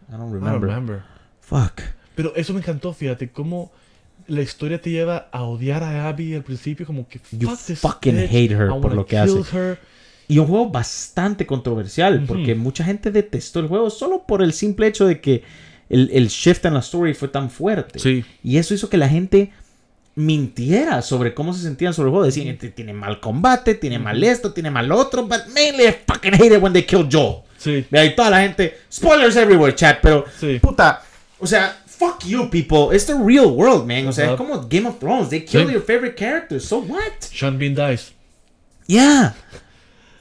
[0.08, 0.68] I don't I don't remember.
[0.68, 1.02] remember.
[1.40, 1.80] Fuck.
[2.14, 3.70] Pero eso me encantó, fíjate, cómo
[4.26, 7.78] la historia te lleva a odiar a Abby al principio, como que You fuck this
[7.80, 9.38] fucking bitch, hate her I por lo que hace.
[9.56, 9.78] her.
[10.28, 14.86] Y un juego bastante controversial, porque mucha gente detestó el juego solo por el simple
[14.86, 15.42] hecho de que
[15.88, 17.98] el, el shift en la story fue tan fuerte.
[17.98, 18.24] Sí.
[18.44, 19.52] Y eso hizo que la gente
[20.14, 22.26] mintiera sobre cómo se sentían sobre el juego.
[22.26, 26.54] Decían, tiene mal combate, tiene mal esto, tiene mal otro, but mainly I fucking hate
[26.56, 27.42] it when they kill Joel.
[27.56, 27.86] Sí.
[27.92, 30.58] Ahí toda la gente, spoilers everywhere, chat, pero Sí.
[30.60, 31.02] puta,
[31.38, 34.06] o sea, fuck you people, it's the real world, man.
[34.08, 35.72] O sea, es como Game of Thrones, they kill Sí.
[35.72, 37.00] your favorite characters, so what?
[37.32, 38.12] Sean Bean dies.
[38.86, 39.34] Yeah.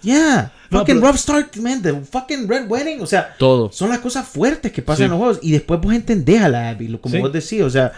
[0.01, 0.51] Yeah.
[0.69, 3.71] No, fucking pero- Rob Stark, man, the fucking Red Wedding, o sea, Todo.
[3.71, 5.03] son las cosas fuertes que pasan Sí.
[5.05, 7.21] en los juegos y después vos entendés a la Abby, lo- como Sí.
[7.21, 7.91] vos decís, o sea,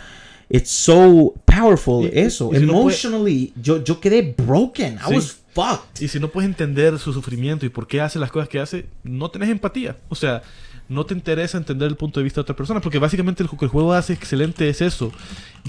[0.50, 2.50] it's so powerful Y- eso.
[2.54, 4.98] y si no puede- Emotionally, yo, yo quedé broken.
[5.10, 6.02] I was fucked.
[6.02, 8.86] Y si no puedes entender su sufrimiento y por qué hace las cosas que hace,
[9.04, 9.98] no tenés empatía.
[10.10, 10.42] O sea,
[10.88, 12.82] no te interesa entender el punto de vista de otra persona.
[12.82, 15.12] Porque básicamente lo que el juego hace excelente es eso.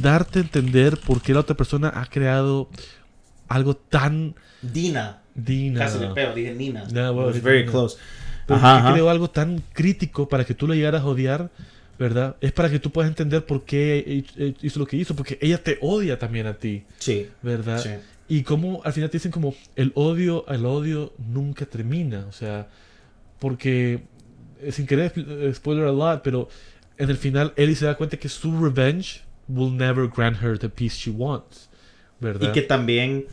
[0.00, 2.68] Darte a entender por qué la otra persona ha creado
[3.50, 5.20] algo tan Dina.
[5.34, 5.80] digna.
[5.80, 6.86] Casi le pego, dije Nina.
[6.88, 7.72] Yeah, well, It was very Nina.
[7.72, 7.98] close.
[8.46, 8.92] ¿Por Ajá, ajá.
[8.92, 11.50] creó algo tan crítico para que tú lo llegaras a odiar?
[11.98, 12.36] ¿Verdad?
[12.40, 14.24] Es para que tú puedas entender por qué
[14.62, 15.14] hizo lo que hizo.
[15.14, 16.84] Porque ella te odia también a ti.
[16.98, 17.28] Sí.
[17.42, 17.78] ¿Verdad?
[17.82, 17.90] Sí.
[18.28, 22.24] Y como al final te dicen como el odio, el odio nunca termina.
[22.28, 22.68] O sea,
[23.38, 24.04] porque
[24.62, 26.48] eh, sin querer eh, spoiler a lot, pero
[26.96, 30.68] en el final Ellie se da cuenta que su revenge will never grant her the
[30.68, 31.68] peace she wants.
[32.20, 32.48] ¿Verdad?
[32.50, 33.26] Y que también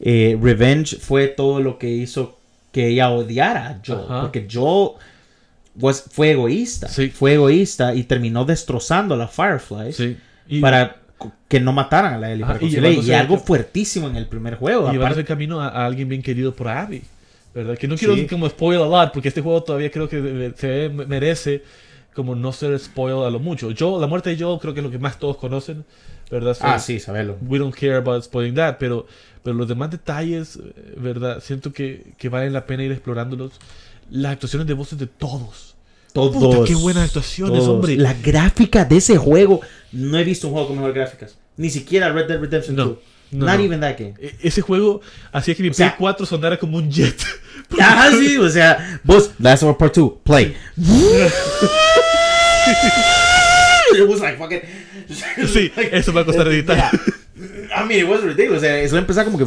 [0.00, 2.38] eh, Revenge fue todo lo que hizo
[2.72, 3.92] que ella odiara a.
[3.92, 4.20] Ajá.
[4.22, 4.96] Porque Joel
[5.78, 6.88] was, fue egoísta.
[6.88, 7.08] Sí.
[7.10, 10.16] Fue egoísta y terminó destrozando a las Fireflies Sí.
[10.48, 10.96] Y, para
[11.48, 12.44] que no mataran a la Ellie.
[12.44, 14.92] Ajá, y algo fuertísimo en el primer juego.
[14.92, 17.02] y aparte- el camino a, a alguien bien querido por Abby.
[17.54, 17.78] ¿Verdad?
[17.78, 18.26] Que no quiero Sí.
[18.26, 21.62] como spoil a lot, porque este juego todavía creo que se merece
[22.16, 23.70] como no ser spoil a lo mucho.
[23.70, 25.84] Yo, la muerte de Joel creo que es lo que más todos conocen.
[26.28, 26.54] ¿Verdad?
[26.54, 27.36] So- Ah, sí, sabelo.
[27.42, 29.06] we don't care about spoiling that, pero,
[29.44, 31.40] pero los demás detalles, eh, ¿verdad?
[31.40, 33.52] Siento que, que valen la pena ir explorándolos.
[34.10, 35.76] Las actuaciones de voces de todos.
[36.12, 36.32] Todos.
[36.34, 37.68] Puta, qué buenas actuaciones, todos.
[37.76, 37.96] hombre.
[37.96, 39.60] La gráfica de ese juego.
[39.92, 41.36] No he visto un juego con mejores gráficas.
[41.56, 42.96] Ni siquiera Red Dead Redemption No, 2.
[43.32, 43.64] no, Not no.
[43.64, 44.14] even that game.
[44.18, 45.00] E- Ese juego
[45.30, 47.16] hacía que mi O sea- Play 4 sonara como un jet.
[47.80, 50.54] Ah, sí, o sea, vos, Last of Us Part 2, play.
[53.94, 54.60] it was like fucking.
[55.46, 56.76] Sí, eso me va a costar editar.
[56.76, 57.82] Yeah.
[57.82, 58.58] I mean, it was ridiculous.
[58.58, 59.46] O sea, eso empezaba como que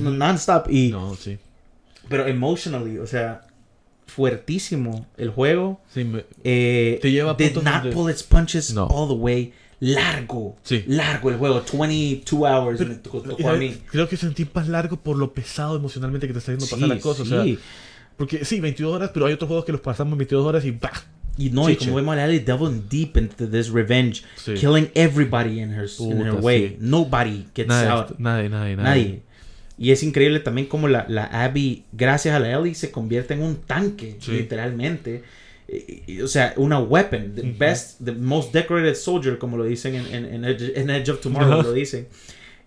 [0.00, 0.70] non-stop.
[0.70, 1.38] Y, No, sí.
[2.08, 3.40] Pero emotionally, o sea,
[4.06, 5.80] fuertísimo el juego.
[5.92, 8.86] Sí, me- Eh, Te lleva a did not donde- pull its punches No.
[8.86, 9.52] all the way.
[9.80, 10.56] Largo.
[10.62, 10.84] Sí.
[10.86, 11.62] Largo el juego.
[11.72, 13.76] 22 hours pero- me tocó, a sabes, mí.
[13.90, 17.00] creo que sentí más largo por lo pesado emocionalmente que te está haciendo pasar la
[17.00, 17.22] cosa.
[17.22, 17.58] O sea, sí.
[18.16, 20.70] porque sí, 22 horas, pero hay otros juegos que los pasamos en 22 horas y
[20.70, 20.92] ¡bah!
[21.36, 24.54] Y no, y como vemos a Ellie delving deep into this revenge, Sí.
[24.54, 26.68] killing everybody in her, in her way.
[26.70, 26.76] sí.
[26.80, 28.18] Nobody gets Nadie, out.
[28.18, 28.84] nadie, nadie, nadie.
[28.84, 29.22] Nadie.
[29.76, 33.42] Y es increíble también como la, la Abby, gracias a la Ellie, se convierte en
[33.42, 35.24] un tanque, literalmente.
[35.68, 37.34] Y- y- O sea, una weapon.
[37.34, 41.10] The best, the most decorated soldier, como lo dicen en, en, en Edge, en Edge
[41.10, 41.62] of Tomorrow, Ajá.
[41.64, 42.06] lo dicen.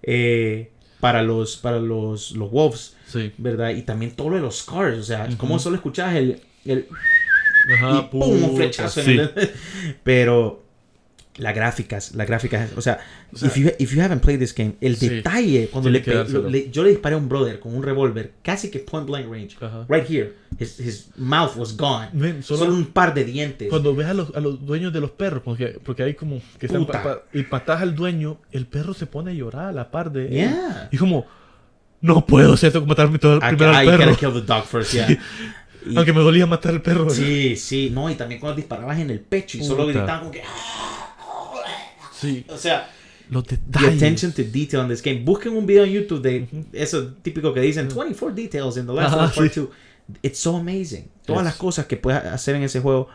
[0.03, 3.32] Eh, para los, para los, los Wolves, Sí.
[3.38, 3.70] ¿verdad?
[3.70, 4.97] Y también todo lo de los scars.
[4.97, 6.88] O sea, como solo escuchabas el, el
[7.76, 9.11] Ajá, y pum, un flechazo sí.
[9.13, 9.32] en el...
[10.03, 10.63] Pero
[11.38, 12.97] las gráficas, las gráficas, o sea,
[13.32, 16.01] O sea, if, you, if you haven't played this game, el Sí, detalle cuando le,
[16.30, 19.28] lo- le- yo le disparé a un brother con un revólver, casi que point blank
[19.30, 19.86] range, Ajá.
[19.88, 23.70] right here, his, his mouth was gone, Men, solo, solo- un par de dientes.
[23.70, 26.65] Cuando ves a los, a los dueños de los perros, porque, porque hay como que
[26.65, 29.91] están pa- pa- y patas al dueño, el perro se pone a llorar a la
[29.91, 30.32] par de él.
[30.32, 30.89] Yeah.
[30.91, 31.28] Y como,
[32.01, 34.15] no puedo hacer esto, matarme todo el primero I al gotta perro.
[34.18, 35.07] kill the dog first, yeah.
[35.90, 37.10] Y- Aunque me dolía matar al perro.
[37.10, 40.42] sí, sí, no, y también cuando disparabas en el pecho y solo gritaban como que,
[42.20, 42.46] Sí.
[42.50, 42.90] o sea,
[43.30, 43.96] Los the detalles.
[44.02, 45.22] attention to detail in this game.
[45.24, 49.14] Busquen un video en YouTube de eso típico que dicen 24 details in the last
[49.16, 49.60] Ajá, Part sí.
[49.62, 49.70] 2.
[50.24, 51.10] It's so amazing.
[51.26, 51.46] Todas Yes.
[51.46, 53.10] las cosas que puedes hacer en ese juego.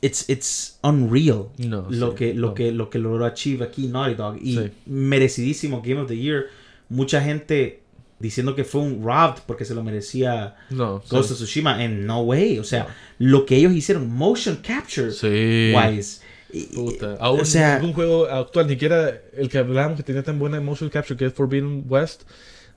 [0.00, 2.54] It's, it's unreal No, lo, sí, que, lo, no.
[2.54, 4.36] que, lo que logró Achieve aquí Naughty Dog.
[4.40, 4.70] Y Sí.
[4.86, 6.46] merecidísimo Game of the Year.
[6.88, 7.82] Mucha gente
[8.20, 11.00] diciendo que fue un robbed porque se lo merecía No.
[11.02, 11.08] sí.
[11.10, 11.82] Ghost of Tsushima.
[11.84, 12.58] En no way.
[12.58, 12.88] O sea,
[13.18, 15.72] lo que ellos hicieron, motion capture Sí.
[15.76, 16.20] wise.
[16.74, 17.16] Puta.
[17.20, 20.60] Aún o sea, algún juego actual, ni siquiera el que hablábamos que tenía tan buena
[20.60, 22.22] motion capture que es Forbidden West,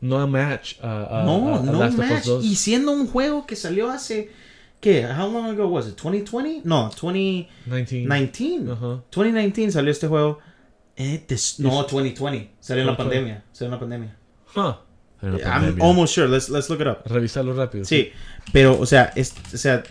[0.02, 2.26] no a match a, a- No, a- a no Last of Us match.
[2.26, 2.46] 2.
[2.46, 4.30] Y siendo un juego que salió hace.
[4.82, 5.06] ¿Qué?
[5.06, 5.96] How long ago was it?
[5.96, 6.62] 2020?
[6.64, 8.08] No, 2019.
[8.32, 8.72] 19.
[8.74, 9.04] Ajá.
[9.12, 10.40] 2019 salió este juego.
[10.98, 12.52] Eh, this- no, Es- 2020.
[12.60, 12.98] Salió en la 2020.
[12.98, 13.44] pandemia.
[13.54, 14.18] Salió en la pandemia.
[14.56, 14.74] Huh.
[15.22, 16.28] Era I'm almost sure.
[16.28, 17.00] Let's, let's look it up.
[17.06, 17.86] Revisarlo rápido.
[17.86, 18.12] Sí,
[18.52, 19.84] pero, o sea, es, o sea,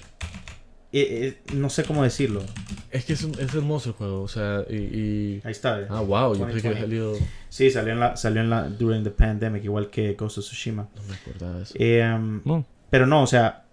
[0.93, 2.43] eh, eh, no sé cómo decirlo.
[2.91, 4.75] Es que es, un- es hermoso el juego, o sea, y...
[4.77, 5.87] y- Ahí está.
[5.89, 6.69] Ah, wow, yo pensé que 2020.
[6.69, 7.15] había salido...
[7.49, 10.89] Sí, salió en la, salió en la, during the pandemic, igual que Ghost of Tsushima.
[10.97, 11.75] No me acordaba de eso.
[11.79, 12.67] Eh, No.
[12.91, 13.65] pero no, o sea,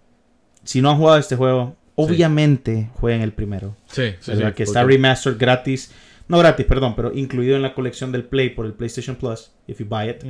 [0.62, 3.76] si no han jugado este juego, obviamente jueguen el primero.
[3.88, 4.48] Sí, sí, ¿verdad?
[4.50, 5.92] sí, que está remastered gratis.
[6.28, 9.80] No gratis, perdón, pero incluido en la colección del Play por el PlayStation Plus, if
[9.80, 10.22] you buy it.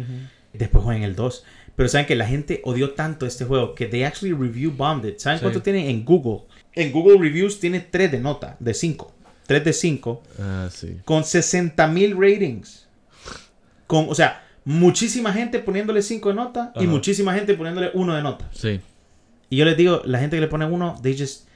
[0.52, 1.44] Después jueguen el 2.
[1.76, 5.18] Pero saben que la gente odió tanto este juego que they actually review bombed it.
[5.18, 5.42] ¿Saben Sí.
[5.42, 6.46] cuánto tiene en Google?
[6.72, 9.12] En Google Reviews tiene 3 de nota, de 5.
[9.46, 10.22] 3 de 5.
[10.40, 10.96] Ah, sí.
[11.04, 12.88] Con 60 mil ratings.
[13.86, 18.22] Con, o sea, muchísima gente poniéndole 5 de nota y muchísima gente poniéndole 1 de
[18.22, 18.48] nota.
[18.52, 18.80] Sí.
[19.50, 21.46] Y yo les digo, la gente que le pone 1, they just...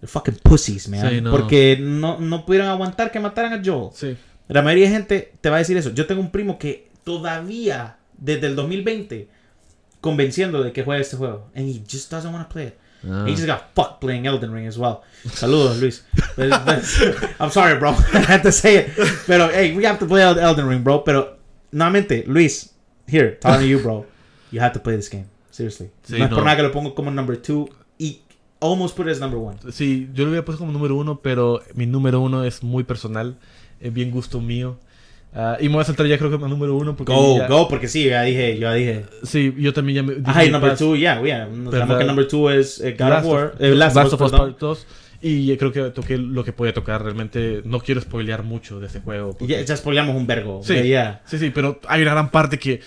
[0.00, 1.10] They're fucking pussies, man.
[1.10, 1.30] Sí, no.
[1.30, 3.90] Porque no, no pudieron aguantar que mataran a Joel.
[3.94, 4.16] Sí.
[4.48, 5.90] La mayoría de gente te va a decir eso.
[5.90, 9.28] Yo tengo un primo que todavía, desde el 2020,
[10.00, 11.46] convenciendo de que juegue este juego.
[11.54, 12.78] And he just doesn't want to play it.
[13.08, 13.24] Ah.
[13.26, 15.00] He just got fucked playing Elden Ring as well.
[15.26, 16.04] Saludos, Luis.
[16.36, 16.84] But- but-
[17.40, 17.90] I'm sorry, bro.
[18.12, 18.90] I had to say it.
[19.26, 21.02] Pero, hey, we have to play Elden Ring, bro.
[21.02, 21.38] Pero,
[21.72, 22.74] nuevamente, Luis,
[23.08, 24.04] here, talking to you, bro.
[24.52, 25.26] You have to play this game.
[25.50, 25.90] Seriously.
[26.06, 27.68] Sí, no es por nada que lo pongo como number two
[27.98, 28.20] y
[28.60, 29.58] almost put it as number one.
[29.72, 33.36] Sí, yo lo hubiera puesto como número uno, pero mi número uno es muy personal,
[33.80, 34.78] es bien gusto mío.
[35.32, 37.46] Ah, y me voy a saltar ya creo que a número uno porque Go, ya-
[37.46, 39.04] go, porque sí, ya dije, yo ya dije.
[39.22, 40.14] Sí, yo también ya me...
[40.16, 41.46] dije Ajá, y number two, yeah, yeah.
[41.46, 43.44] Nos sabemos que number two es eh, God Last of War.
[43.54, 44.32] of- eh, Last, Last of Us.
[44.32, 44.86] Part 2.
[45.22, 47.02] Y yo creo que toqué lo que podía tocar.
[47.04, 49.36] Realmente no quiero spoilear mucho de ese juego.
[49.36, 50.62] porque- Ya, ya spoileamos un vergo.
[50.64, 51.20] Sí, yeah.
[51.26, 52.80] sí, sí, pero hay una gran parte que,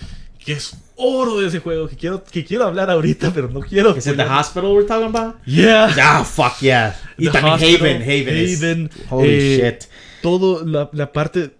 [0.44, 3.96] que es oro de ese juego que quiero, que quiero hablar ahorita, pero no quiero.
[3.96, 5.36] Is it the hospital we're talking about?
[5.46, 5.88] Yeah.
[5.98, 6.94] Ah, fuck yeah.
[7.16, 8.36] Y The también Hospital, Haven, Haven.
[8.36, 9.84] es- Haven, Holy eh, shit.
[10.20, 11.50] Todo la, la parte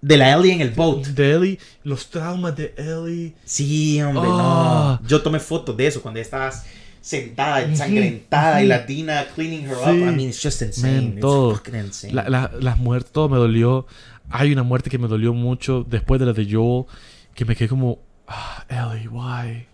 [0.00, 1.06] De la Ellie en el boat.
[1.08, 3.34] de Ellie, los traumas de Ellie.
[3.44, 4.98] Sí, hombre, Ah.
[5.02, 5.08] no.
[5.08, 6.64] Yo tomé fotos de eso cuando estabas
[7.00, 9.90] sentada, ensangrentada y la Dina cleaning her Sí.
[9.90, 9.96] up.
[9.96, 10.94] I mean, it's just insane.
[11.00, 11.54] Man, it's todo.
[11.54, 12.12] fucking insane.
[12.14, 13.86] La- la- las muertes, todo me dolió.
[14.30, 16.84] Hay una muerte que me dolió mucho después de la de Joel,
[17.34, 19.66] que me quedé como, ah, Ellie, why?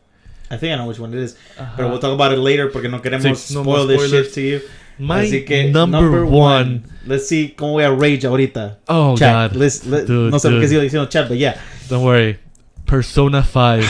[0.51, 1.37] I think I know which one it is.
[1.59, 1.73] Ajá.
[1.77, 4.27] Pero we'll talk about it later porque no queremos Sí, no spoil more this spoilers.
[4.29, 4.71] shit to you.
[4.99, 6.83] My Así que, number, one.
[7.07, 8.79] Let's see cómo voy a rage ahorita.
[8.87, 9.61] Oh, Chat, God.
[9.63, 10.69] let's- let- Dude, no sé por qué dude.
[10.69, 11.55] sigo diciendo chat, pero yeah.
[11.89, 12.39] Don't worry.
[12.87, 13.85] Persona 5.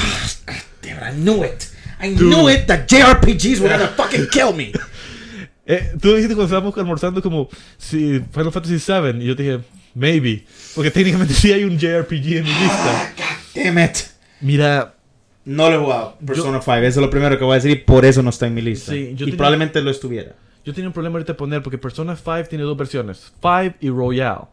[0.82, 1.66] Damn I knew it.
[2.00, 2.34] I Dude.
[2.34, 4.72] knew it that JRPGs were gonna fucking kill me.
[5.66, 7.48] Eh, tú dijiste cuando estábamos almorzando como
[7.78, 9.61] si Final Fantasy VII y yo te dije,
[9.94, 10.44] maybe.
[10.74, 13.12] Porque técnicamente sí hay un JRPG en mi lista.
[13.55, 13.96] Damn it.
[14.42, 14.94] Mira,
[15.46, 16.18] No lo he jugado.
[16.26, 16.72] Persona 5.
[16.76, 18.61] Eso es lo primero que voy a decir y por eso no está en mi
[18.61, 18.92] lista.
[18.92, 20.34] Sí, yo y tenía- probablemente lo estuviera.
[20.64, 23.90] Yo tenía un problema ahorita de poner porque Persona 5 tiene dos versiones, 5 y
[23.90, 24.46] Royale.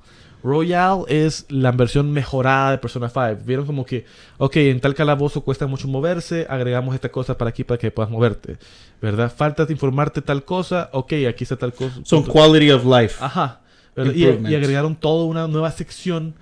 [0.43, 3.43] Royale es la versión mejorada de Persona 5.
[3.45, 4.05] Vieron como que,
[4.37, 8.11] ok, en tal calabozo cuesta mucho moverse, agregamos esta cosa para aquí para que puedas
[8.11, 8.57] moverte.
[9.01, 9.31] ¿Verdad?
[9.35, 12.01] Falta de informarte tal cosa, ok, aquí está tal cosa.
[12.03, 13.23] Son quality of life.
[13.23, 13.61] Ajá.
[13.95, 16.33] Y, y agregaron toda una nueva sección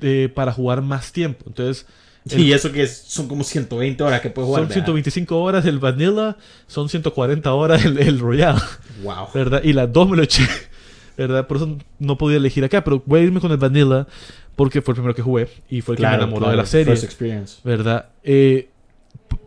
[0.00, 1.44] eh, para jugar más tiempo.
[1.46, 1.86] Entonces,
[2.30, 4.62] el- y eso que es- son como 120 horas que puedes jugar.
[4.62, 4.84] son ¿verdad?
[4.84, 8.60] 125 horas el Vanilla, son 140 horas el, el Royale,
[9.02, 9.28] Wow.
[9.34, 9.62] ¿verdad?
[9.64, 10.46] Y las dos me lo eché,
[11.16, 11.46] ¿verdad?
[11.46, 14.06] Por eso no podía elegir acá, pero voy a irme con el Vanilla
[14.56, 16.86] porque fue el primero que jugué y fue el que me enamoró de la serie,
[16.92, 17.58] First experience.
[17.64, 18.06] ¿verdad?
[18.24, 18.70] Eh,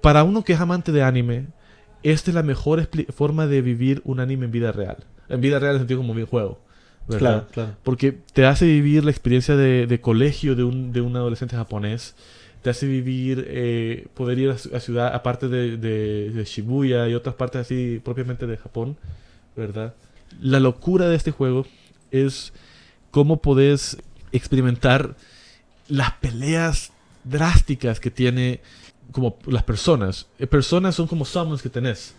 [0.01, 1.47] para uno que es amante de anime,
[2.03, 4.97] esta es la mejor forma de vivir un anime en vida real.
[5.29, 6.59] En vida real en el sentido como videojuego,
[7.07, 7.19] ¿verdad?
[7.19, 7.71] Claro, claro.
[7.83, 12.15] Porque te hace vivir la experiencia de, de colegio de un, de un adolescente japonés.
[12.61, 17.13] Te hace vivir, eh, poder ir a, a ciudad, aparte de, de- de Shibuya y
[17.15, 18.97] otras partes así propiamente de Japón,
[19.55, 19.93] ¿verdad?
[20.41, 21.65] La locura de este juego
[22.11, 22.53] es
[23.09, 23.97] cómo podés
[24.31, 25.15] experimentar
[25.87, 26.91] las peleas
[27.23, 28.61] drásticas que tiene
[29.11, 30.27] como las personas.
[30.39, 32.13] Eh, personas son como summons que tenés,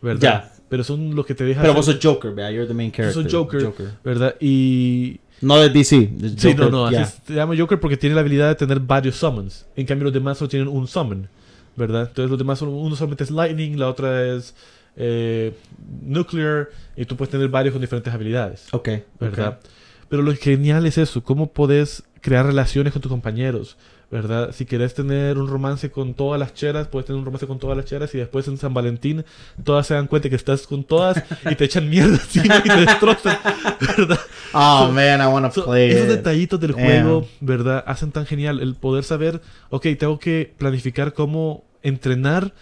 [0.00, 0.20] ¿verdad?
[0.50, 0.54] Ya.
[0.68, 1.62] Pero son los que te dejan...
[1.62, 2.50] Pero vos sos Joker, ¿verdad?
[2.52, 3.22] You're the main character.
[3.22, 3.72] Soy Joker,
[4.04, 4.34] ¿verdad?
[4.40, 6.10] Y No de DC.
[6.36, 7.06] Sí, no, no, así yeah.
[7.06, 9.66] se llama Joker porque tiene la habilidad de tener varios summons.
[9.76, 11.28] En cambio, los demás solo tienen un summon,
[11.76, 12.08] ¿verdad?
[12.08, 14.54] Entonces, los demás, son, uno solamente es Lightning, la otra es
[14.96, 15.54] eh,
[16.02, 18.88] Nuclear, y tú puedes tener varios con diferentes habilidades, Ok.
[19.20, 19.60] ¿verdad?
[20.08, 23.76] Pero lo genial es eso, cómo puedes crear relaciones con tus compañeros,
[24.10, 24.52] ¿verdad?
[24.52, 27.76] Si quieres tener un romance con todas las cheras, puedes tener un romance con todas
[27.76, 29.24] las cheras y después en San Valentín
[29.64, 32.76] todas se dan cuenta que estás con todas y te echan mierda encima y te
[32.86, 33.38] destrozan,
[33.96, 34.18] ¿verdad?
[34.54, 36.10] Oh, man, I want to So, play esos it.
[36.10, 37.84] detallitos del juego, ¿verdad?
[37.86, 42.54] Hacen tan genial el poder saber, ok, tengo que planificar cómo entrenar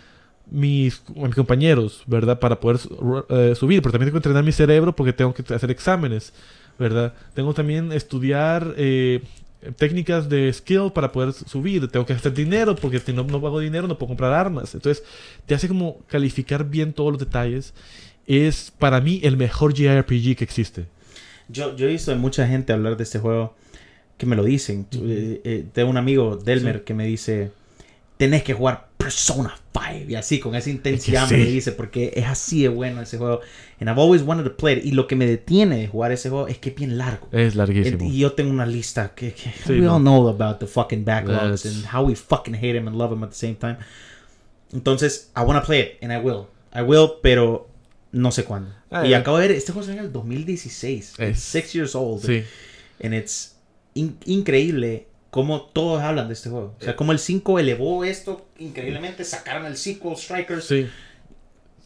[0.50, 2.38] mis, a mis compañeros, ¿verdad?
[2.40, 2.80] Para poder
[3.28, 6.32] eh, subir, pero también tengo que entrenar mi cerebro porque tengo que hacer exámenes,
[6.78, 7.14] ¿verdad?
[7.34, 9.22] Tengo también estudiar eh,
[9.72, 13.60] técnicas de skill para poder subir, tengo que hacer dinero porque si no, no pago
[13.60, 14.74] dinero no puedo comprar armas.
[14.74, 15.04] Entonces,
[15.46, 17.74] te hace como calificar bien todos los detalles.
[18.26, 20.86] Es para mí el mejor JRPG que existe.
[21.48, 23.54] Yo, yo he visto a mucha gente hablar de este juego
[24.18, 24.86] que me lo dicen.
[24.92, 26.82] Eh, eh, tengo un amigo, Delmer, Sí.
[26.84, 27.52] que me dice:
[28.16, 30.10] Tenés que jugar Persona 5.
[30.10, 33.40] Y así, con esa intensidad me dice, porque es así de bueno ese juego.
[33.78, 34.84] And I've always wanted to play it.
[34.86, 37.28] Y lo que me detiene de jugar ese juego es que es bien largo.
[37.30, 38.04] Es larguísimo.
[38.04, 39.96] Y yo tengo una lista que, que Sí, we no.
[39.96, 41.66] all know about the fucking backlogs Yes.
[41.66, 43.76] and how we fucking hate him and love him at the same time.
[44.72, 46.46] Entonces, I want to play it and I will.
[46.74, 47.68] I will, pero
[48.12, 48.72] no sé cuándo.
[48.90, 49.16] Ah, y eh.
[49.16, 51.14] acabo de ver, este juego salió en el 2016.
[51.18, 52.24] Es- It's six years old.
[52.24, 52.42] Sí.
[53.02, 53.56] And it's
[53.94, 55.06] in- increíble
[55.36, 56.74] cómo todos hablan de este juego.
[56.80, 60.64] O sea, cómo el 5 elevó esto increíblemente, sacaron el sequel, Strikers.
[60.64, 60.86] Sí.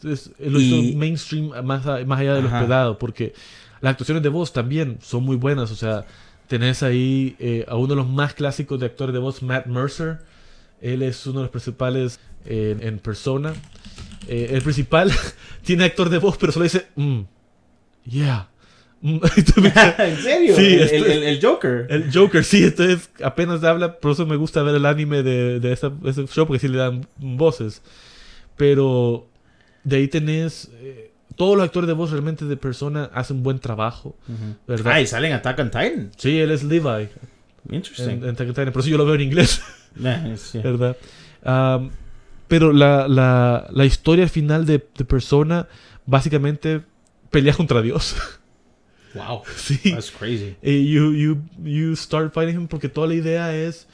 [0.03, 3.33] Es- lo Y- hizo mainstream más, a- más allá de lo esperado, porque
[3.81, 5.69] las actuaciones de voz también son muy buenas.
[5.71, 6.05] O sea,
[6.47, 10.19] tenés ahí eh, a uno de los más clásicos de actores de voz, Matt Mercer.
[10.81, 13.53] Él es uno de los principales en, en persona.
[14.27, 15.11] Eh, el principal
[15.63, 17.21] tiene actor de voz, pero solo dice, mm,
[18.05, 18.47] yeah.
[19.19, 19.19] mm".
[19.99, 20.55] ¿En serio?
[20.55, 21.87] Sí, el, esto el- es- el- Joker.
[21.89, 25.73] El Joker, sí, entonces apenas habla, por eso me gusta ver el anime de, de
[25.73, 25.89] ese
[26.27, 27.81] show, porque sí le dan voces.
[28.57, 29.27] Pero
[29.83, 30.69] de ahí tenés...
[30.81, 34.55] eh, todos los actores de voz realmente de persona hacen buen trabajo, Ujú.
[34.67, 34.93] ¿verdad?
[34.95, 36.11] Ah, y salen Attack on Titan.
[36.17, 37.07] Sí, él es Levi
[37.71, 38.17] Interesting.
[38.17, 39.61] en, en Attack on Titan, por eso yo lo veo en inglés,
[40.05, 40.59] Eh, sí.
[40.59, 40.95] ¿verdad?
[41.43, 41.89] Am,
[42.49, 45.67] pero la, la, la historia final de, de persona
[46.05, 46.81] básicamente
[47.31, 48.15] pelea contra Dios.
[49.13, 49.43] Wow.
[49.57, 49.91] sí.
[49.91, 50.55] That's crazy.
[50.61, 53.87] Eh, you, you, you start fighting him porque toda la idea es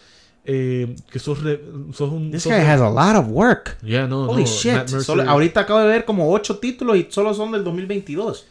[0.45, 1.61] eh, que sos, re-
[1.93, 2.31] sos un...
[2.31, 3.77] This sos guy re- has a lot of work.
[3.83, 4.87] Yeah, no, Holy no, shit.
[4.87, 8.45] Solo- ahorita acabo de ver como ocho títulos y solo son del 2022.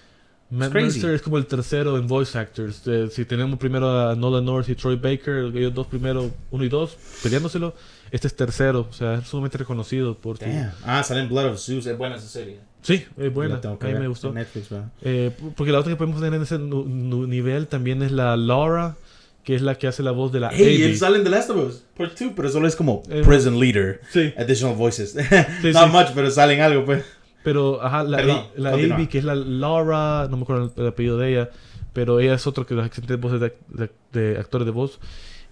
[0.51, 0.73] Matt.
[0.73, 2.83] Mercer es como el tercero en voice actors.
[2.87, 6.69] Eh, si tenemos primero a Nolan North y Troy Baker, ellos dos primero, uno y
[6.69, 7.75] dos, peleándoselo,
[8.13, 8.87] este es tercero.
[8.89, 10.39] O sea, es sumamente reconocido por...
[10.85, 11.87] Ah, sale en Blood of Zeus.
[11.87, 12.61] Es buena esa serie.
[12.83, 13.57] Sí, es buena.
[13.57, 14.33] A mí me gustó.
[14.33, 14.69] Netflix.
[15.03, 18.95] Eh, porque la otra que podemos tener en ese nivel también es la Laura,
[19.43, 21.51] que es la que hace la voz de la Hey, él sale en The Last
[21.51, 21.83] of Us.
[21.97, 24.01] Part 2, pero solo es como Eh, Prison Leader.
[24.13, 24.33] Sí.
[24.37, 25.13] Additional voices.
[25.63, 25.91] Sí, Not sí.
[25.93, 27.05] much, pero salen algo, pues.
[27.47, 30.89] Pero, ajá, la, Perdón, A- la que es la Laura, no me acuerdo el, el
[30.89, 31.51] apellido de ella,
[31.93, 33.93] pero ella es otro que los excelentes voces de, de-
[34.33, 34.99] de actores de voz.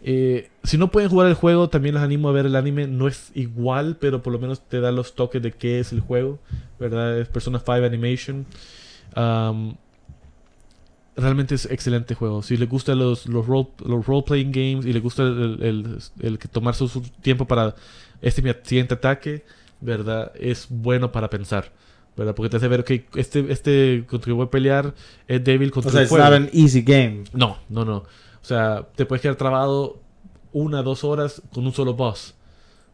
[0.03, 2.89] Eh, si no pueden jugar el juego, también los animo a ver el anime.
[2.89, 6.01] No es igual, pero por lo menos te da los toques de qué es el
[6.01, 6.41] juego,
[6.81, 7.17] ¿verdad?
[7.21, 8.45] Es Persona 5 Animation.
[11.17, 12.43] Realmente es excelente juego.
[12.43, 16.39] Si les gustan los, los, role, los role-playing games y les gusta el, el, el
[16.41, 17.77] que tomarse su tiempo para
[18.21, 19.45] este mi siguiente ataque,
[19.81, 20.33] ¿verdad?
[20.39, 21.73] Es bueno para pensar,
[22.17, 22.35] ¿verdad?
[22.35, 24.95] Porque te hace ver, ok, este, este que voy a pelear
[25.29, 26.25] es débil contra O sea, el it's fuego.
[26.25, 27.25] not an easy game.
[27.33, 27.97] No, no, no.
[27.99, 28.07] O
[28.47, 30.01] sea, te puedes quedar trabado
[30.53, 32.35] una, dos horas con un solo boss.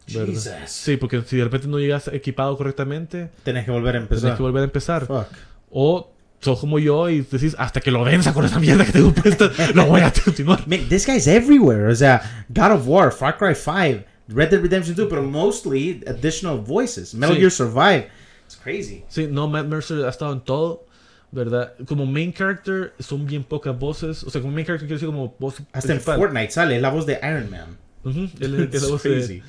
[0.07, 0.49] Jesus.
[0.67, 4.35] Sí, porque si de repente no llegas equipado correctamente, Tenés que volver a tienes empezar.
[4.37, 5.05] que volver a empezar.
[5.05, 5.27] Fuck.
[5.69, 9.11] O sos como yo y decís, hasta que lo venza con esa mierda que tengo
[9.13, 10.59] puesta, lo voy a continuar.
[10.67, 11.87] Man, this guy's everywhere.
[11.91, 16.57] O sea, God of War, Far Cry 5, Red Dead Redemption 2, pero mostly additional
[16.59, 17.13] voices.
[17.13, 17.39] Metal Sí.
[17.41, 18.07] Gear Survive.
[18.45, 19.03] It's crazy.
[19.09, 20.85] Sí, no, Matt Mercer ha estado en todo,
[21.31, 21.73] ¿verdad?
[21.87, 24.23] Como main character son bien pocas voces.
[24.23, 26.01] O sea, como main character quiero decir como voz Hasta en.
[26.01, 27.77] Fortnite sale, es la voz de Iron Man.
[28.05, 29.43] Él es la de- crazy.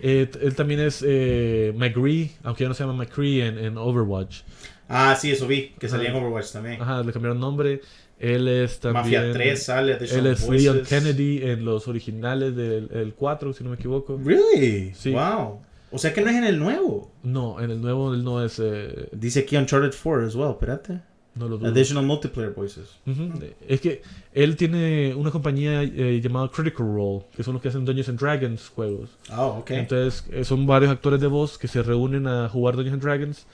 [0.00, 4.40] eh, él también es eh, McCree, aunque ya no se llama McCree en, en Overwatch.
[4.88, 6.16] Ah, sí, eso vi, que salía en.
[6.16, 6.80] Overwatch también.
[6.80, 7.82] Ajá, le cambiaron nombre.
[8.18, 9.04] Él es también...
[9.04, 10.62] Mafia 3 sale, Él es voices.
[10.62, 14.18] Leon Kennedy en los originales del el 4, si no me equivoco.
[14.22, 14.92] Really?
[14.94, 15.12] Sí.
[15.12, 15.60] Wow.
[15.90, 17.10] O sea que no es en el nuevo.
[17.22, 18.58] No, en el nuevo él no es...
[18.62, 21.00] eh, Dice aquí Uncharted 4 as well, espérate.
[21.36, 21.64] no lo.
[21.64, 22.88] Additional multiplayer voices.
[23.06, 23.30] Ujú,
[23.68, 24.02] Es que
[24.34, 28.18] él tiene una compañía eh, llamada Critical Role, que son los que hacen Dungeons and
[28.20, 29.10] Dragons juegos.
[29.34, 29.70] Oh, ok.
[29.70, 33.46] Entonces, eh, son varios actores de voz que se reúnen a jugar Dungeons and Dragons.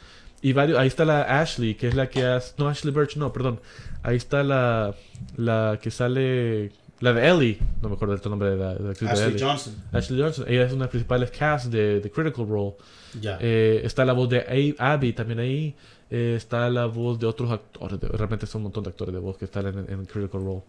[0.42, 2.52] Y varios, ahí está la Ashley, que es la que hace.
[2.58, 3.60] No, Ashley Birch, no, perdón.
[4.04, 4.94] Ahí está la,
[5.36, 6.70] la que sale.
[7.00, 7.58] La de Ellie.
[7.82, 9.44] No me acuerdo el nombre de la, de la actriz de Ashley Ellie.
[9.44, 9.74] Johnson.
[9.92, 10.44] Ashley Johnson.
[10.46, 12.74] Ella es una de las principales cast de, de Critical Role.
[13.20, 13.36] Ya.
[13.40, 15.74] Eh, está la voz de Abby también ahí.
[16.10, 17.98] Eh, está la voz de otros actores.
[18.00, 20.62] de- realmente son un montón de actores de voz que están en, en Critical Role.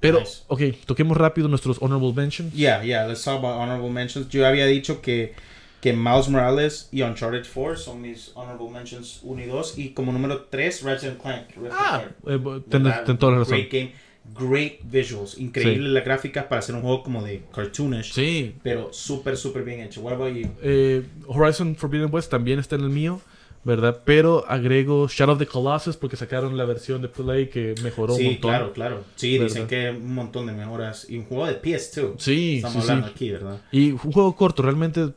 [0.00, 0.42] Pero, Nice.
[0.46, 2.52] ok, toquemos rápido nuestros honorable mentions.
[2.54, 4.28] Yeah, yeah, let's talk about honorable mentions.
[4.28, 5.34] Yo había dicho que,
[5.80, 9.78] que Miles Morales y Uncharted 4 son mis honorable mentions 1 y 2.
[9.78, 11.46] Y como número 3, Ratchet Clank.
[11.70, 12.82] Ah, eh, bo- ten,
[13.18, 13.58] toda la razón.
[13.58, 13.92] Great game,
[14.36, 15.38] great visuals.
[15.38, 18.12] Increíble las gráficas para hacer un juego como de cartoonish.
[18.12, 20.00] Sí, Pero súper, súper bien hecho.
[20.00, 20.48] What about you?
[20.62, 23.20] Eh, Horizon Forbidden West también está en el mío,
[23.62, 24.02] ¿verdad?
[24.04, 28.18] Pero agrego Shadow of the Colossus porque sacaron la versión de Play que mejoró un
[28.18, 28.50] Sí, montón.
[28.50, 29.04] claro, claro.
[29.14, 31.08] Sí, dicen que un montón de mejoras.
[31.08, 32.14] Y un juego de PS2.
[32.18, 33.12] Sí, Estamos sí, hablando sí.
[33.14, 33.60] aquí, ¿verdad?
[33.70, 35.10] Y un juego corto, realmente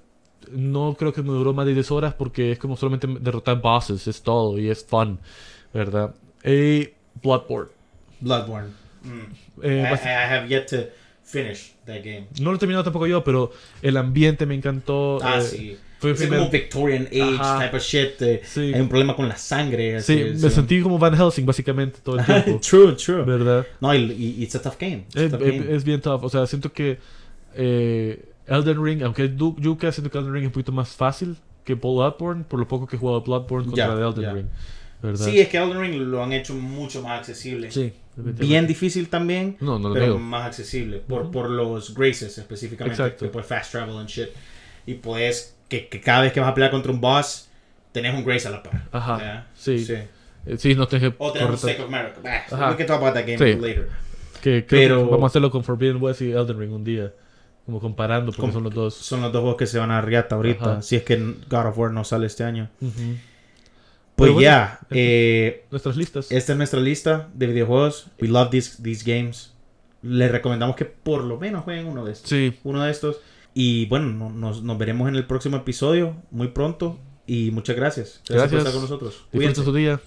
[0.51, 4.07] no creo que me duró más de 10 horas porque es como solamente derrotar bosses,
[4.07, 5.19] es todo y es fun,
[5.73, 6.13] ¿verdad?
[6.43, 7.69] Eh, Bloodborne.
[8.19, 8.69] Bloodborne.
[9.03, 9.63] Mm.
[9.63, 10.77] Eh, I, I have yet to
[11.23, 12.27] finish that game.
[12.39, 15.19] No lo he terminado tampoco yo, pero el ambiente me encantó.
[15.21, 15.77] Ah, eh, sí.
[15.99, 17.59] Fue Es primer- como Victorian Age Ajá.
[17.65, 18.21] type of shit.
[18.23, 18.71] eh, Sí.
[18.73, 19.97] Hay un problema con la sangre.
[19.97, 22.59] así, Sí, me sentí como Van Helsing básicamente todo el tiempo.
[22.67, 23.23] true, true.
[23.23, 23.67] ¿Verdad?
[23.79, 25.05] No, y, y it's a tough game.
[25.09, 25.75] It's a Es, tough es- game.
[25.75, 26.23] es bien tough.
[26.23, 26.97] O sea, siento que
[27.55, 28.25] eh,
[28.55, 32.43] Elden Ring, aunque Yuka, siento que Elden Ring es un poquito más fácil que Bloodborne,
[32.43, 34.33] por lo poco que he jugado Bloodborne contra de Elden ya.
[34.33, 34.47] Ring.
[35.01, 35.25] ¿Verdad?
[35.25, 37.71] Sí, es que Elden Ring lo han hecho mucho más accesible.
[37.71, 40.97] Sí, Bien difícil también, No, no lo pero más accesible.
[40.99, 41.31] Por, Ujú.
[41.31, 43.01] por los graces específicamente.
[43.01, 43.31] Exacto.
[43.31, 44.27] Puedes fast travel and shit.
[44.85, 47.47] Y puedes, que, que cada vez que vas a pelear contra un boss,
[47.93, 48.87] tenés un grace a la par.
[48.91, 49.47] Ajá, ¿ya?
[49.55, 49.85] sí.
[49.89, 50.07] Eh,
[50.57, 51.15] Sí, no tengo que...
[51.19, 52.15] O tenés un of America.
[52.23, 52.71] Bah, Ajá.
[52.71, 53.59] We can talk about that game Sí.
[53.59, 53.87] later.
[54.41, 57.13] Que Pero- que vamos a hacerlo con Forbidden West y Elden Ring un día.
[57.65, 58.93] Como comparando, porque Com- son los dos.
[58.95, 60.71] Son los dos juegos que se van a riata ahorita.
[60.73, 60.81] Ajá.
[60.81, 61.17] Si es que
[61.49, 62.69] God of War no sale este año.
[64.15, 66.31] Pues bueno, ya, eso- eh, Nuestras listas.
[66.31, 68.07] esta es nuestra lista de videojuegos.
[68.21, 69.53] We love these, these games.
[70.03, 72.29] Les recomendamos que por lo menos jueguen uno de estos.
[72.29, 73.17] Sí, Uno de estos.
[73.53, 76.99] Y bueno, no- nos, nos veremos en el próximo episodio muy pronto.
[77.27, 78.21] Y muchas gracias.
[78.27, 79.23] Gracias, por estar con nosotros.
[79.31, 79.63] Cuídense.
[79.63, 79.99] su día.